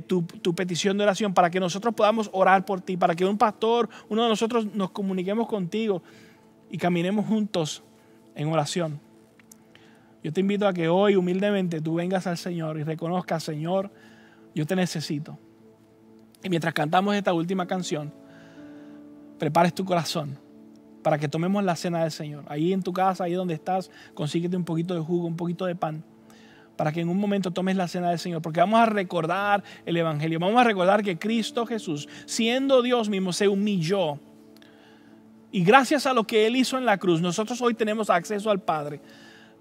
tu, 0.08 0.24
tu, 0.24 0.56
petición 0.56 0.98
de 0.98 1.04
oración 1.04 1.34
para 1.34 1.50
que 1.52 1.60
nosotros 1.60 1.94
podamos 1.94 2.30
orar 2.34 2.66
por 2.66 2.82
ti, 2.82 2.98
para 2.98 3.16
que 3.16 3.26
un 3.26 3.38
pastor, 3.38 3.90
uno 4.10 4.24
de 4.24 4.30
nosotros 4.30 4.74
nos 4.74 4.92
comuniquemos 4.92 5.48
contigo 5.48 6.02
y 6.72 6.78
caminemos 6.78 7.28
juntos 7.28 7.84
en 8.36 8.48
oración. 8.48 9.00
Yo 10.24 10.32
te 10.32 10.42
invito 10.42 10.68
a 10.68 10.74
que 10.74 10.88
hoy 10.88 11.16
humildemente 11.16 11.82
tú 11.82 11.96
vengas 11.96 12.28
al 12.28 12.38
Señor 12.38 12.78
y 12.80 12.84
reconozcas, 12.84 13.44
Señor, 13.44 13.92
yo 14.54 14.66
te 14.66 14.76
necesito. 14.76 15.38
Y 16.44 16.50
mientras 16.50 16.74
cantamos 16.74 17.16
esta 17.16 17.34
última 17.34 17.68
canción, 17.68 18.14
prepares 19.38 19.74
tu 19.74 19.86
corazón 19.86 20.38
para 21.04 21.18
que 21.18 21.28
tomemos 21.28 21.64
la 21.64 21.76
cena 21.76 22.02
del 22.02 22.12
Señor. 22.12 22.46
Ahí 22.48 22.74
en 22.74 22.84
tu 22.84 22.94
casa, 22.94 23.24
ahí 23.24 23.34
donde 23.34 23.54
estás, 23.54 23.90
consíguete 24.14 24.56
un 24.56 24.66
poquito 24.66 24.94
de 24.94 25.02
jugo, 25.02 25.28
un 25.28 25.36
poquito 25.36 25.66
de 25.66 25.76
pan, 25.76 26.04
para 26.76 26.92
que 26.92 27.02
en 27.02 27.10
un 27.10 27.20
momento 27.20 27.52
tomes 27.52 27.76
la 27.76 27.88
cena 27.88 28.10
del 28.10 28.20
Señor, 28.20 28.42
porque 28.42 28.60
vamos 28.60 28.80
a 28.80 28.86
recordar 28.86 29.64
el 29.86 29.98
Evangelio, 29.98 30.40
vamos 30.40 30.60
a 30.60 30.64
recordar 30.64 31.04
que 31.04 31.18
Cristo 31.18 31.66
Jesús, 31.66 32.08
siendo 32.26 32.82
Dios 32.82 33.10
mismo, 33.10 33.34
se 33.34 33.48
humilló 33.48 34.20
y 35.52 35.64
gracias 35.64 36.06
a 36.06 36.14
lo 36.14 36.26
que 36.26 36.48
Él 36.48 36.56
hizo 36.56 36.78
en 36.78 36.86
la 36.86 36.98
cruz, 36.98 37.22
nosotros 37.22 37.62
hoy 37.62 37.74
tenemos 37.74 38.10
acceso 38.10 38.50
al 38.50 38.62
Padre. 38.62 39.02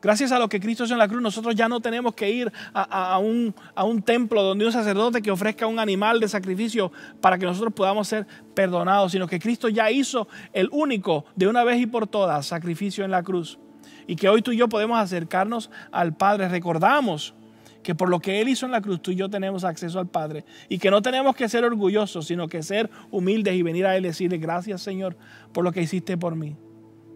Gracias 0.02 0.32
a 0.32 0.38
lo 0.38 0.48
que 0.48 0.60
Cristo 0.60 0.84
hizo 0.84 0.94
en 0.94 0.98
la 0.98 1.08
cruz, 1.08 1.20
nosotros 1.20 1.54
ya 1.54 1.68
no 1.68 1.80
tenemos 1.80 2.14
que 2.14 2.30
ir 2.30 2.50
a, 2.72 3.18
un, 3.18 3.54
un, 3.76 4.02
templo 4.02 4.42
donde 4.42 4.64
un 4.64 4.72
sacerdote 4.72 5.20
que 5.20 5.30
ofrezca 5.30 5.66
un 5.66 5.78
animal 5.78 6.20
de 6.20 6.28
sacrificio 6.28 6.90
para 7.20 7.36
que 7.36 7.44
nosotros 7.44 7.74
podamos 7.74 8.08
ser 8.08 8.26
perdonados, 8.54 9.12
sino 9.12 9.26
que 9.26 9.38
Cristo 9.38 9.68
ya 9.68 9.90
hizo 9.90 10.26
el 10.54 10.68
único, 10.72 11.26
de 11.36 11.48
una 11.48 11.64
vez 11.64 11.80
y 11.80 11.86
por 11.86 12.06
todas, 12.06 12.46
sacrificio 12.46 13.04
en 13.04 13.10
la 13.10 13.22
cruz. 13.22 13.58
Y 14.06 14.16
que 14.16 14.28
hoy 14.28 14.42
tú 14.42 14.52
y 14.52 14.56
yo 14.56 14.68
podemos 14.68 14.98
acercarnos 14.98 15.70
al 15.92 16.16
Padre. 16.16 16.48
Recordamos 16.48 17.34
que 17.82 17.94
por 17.94 18.08
lo 18.08 18.20
que 18.20 18.40
Él 18.40 18.48
hizo 18.48 18.66
en 18.66 18.72
la 18.72 18.80
cruz, 18.80 19.00
tú 19.02 19.10
y 19.10 19.16
yo 19.16 19.28
tenemos 19.28 19.64
acceso 19.64 19.98
al 19.98 20.08
Padre. 20.08 20.44
Y 20.68 20.78
que 20.78 20.90
no 20.90 21.02
tenemos 21.02 21.36
que 21.36 21.48
ser 21.48 21.64
orgullosos, 21.64 22.26
sino 22.26 22.48
que 22.48 22.62
ser 22.62 22.90
humildes 23.10 23.54
y 23.54 23.62
venir 23.62 23.86
a 23.86 23.96
Él 23.96 24.04
y 24.04 24.08
decirle, 24.08 24.38
gracias 24.38 24.82
Señor 24.82 25.16
por 25.52 25.62
lo 25.62 25.72
que 25.72 25.82
hiciste 25.82 26.16
por 26.16 26.36
mí. 26.36 26.56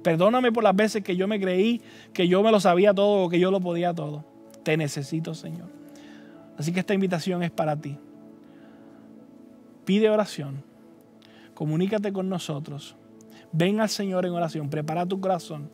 Perdóname 0.04 0.52
por 0.52 0.62
las 0.62 0.76
veces 0.76 1.02
que 1.02 1.16
yo 1.16 1.26
me 1.26 1.40
creí 1.40 1.80
que 2.12 2.28
yo 2.28 2.42
me 2.42 2.52
lo 2.52 2.60
sabía 2.60 2.92
todo 2.92 3.24
o 3.24 3.28
que 3.30 3.40
yo 3.40 3.50
lo 3.50 3.58
podía 3.60 3.94
todo. 3.94 4.22
Te 4.62 4.76
necesito, 4.76 5.34
Señor. 5.34 5.68
Así 6.58 6.72
que 6.72 6.80
esta 6.80 6.92
invitación 6.92 7.42
es 7.42 7.50
para 7.50 7.74
ti. 7.74 7.96
Pide 9.86 10.10
oración. 10.10 10.62
Comunícate 11.54 12.12
con 12.12 12.28
nosotros. 12.28 12.96
Ven 13.50 13.80
al 13.80 13.88
Señor 13.88 14.26
en 14.26 14.32
oración. 14.32 14.68
Prepara 14.68 15.06
tu 15.06 15.18
corazón 15.20 15.70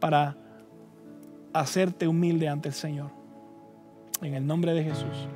para 0.00 0.34
hacerte 1.52 2.08
humilde 2.08 2.48
ante 2.48 2.68
el 2.68 2.74
Señor. 2.74 3.10
En 4.22 4.32
el 4.32 4.46
nombre 4.46 4.72
de 4.72 4.84
Jesús. 4.84 5.28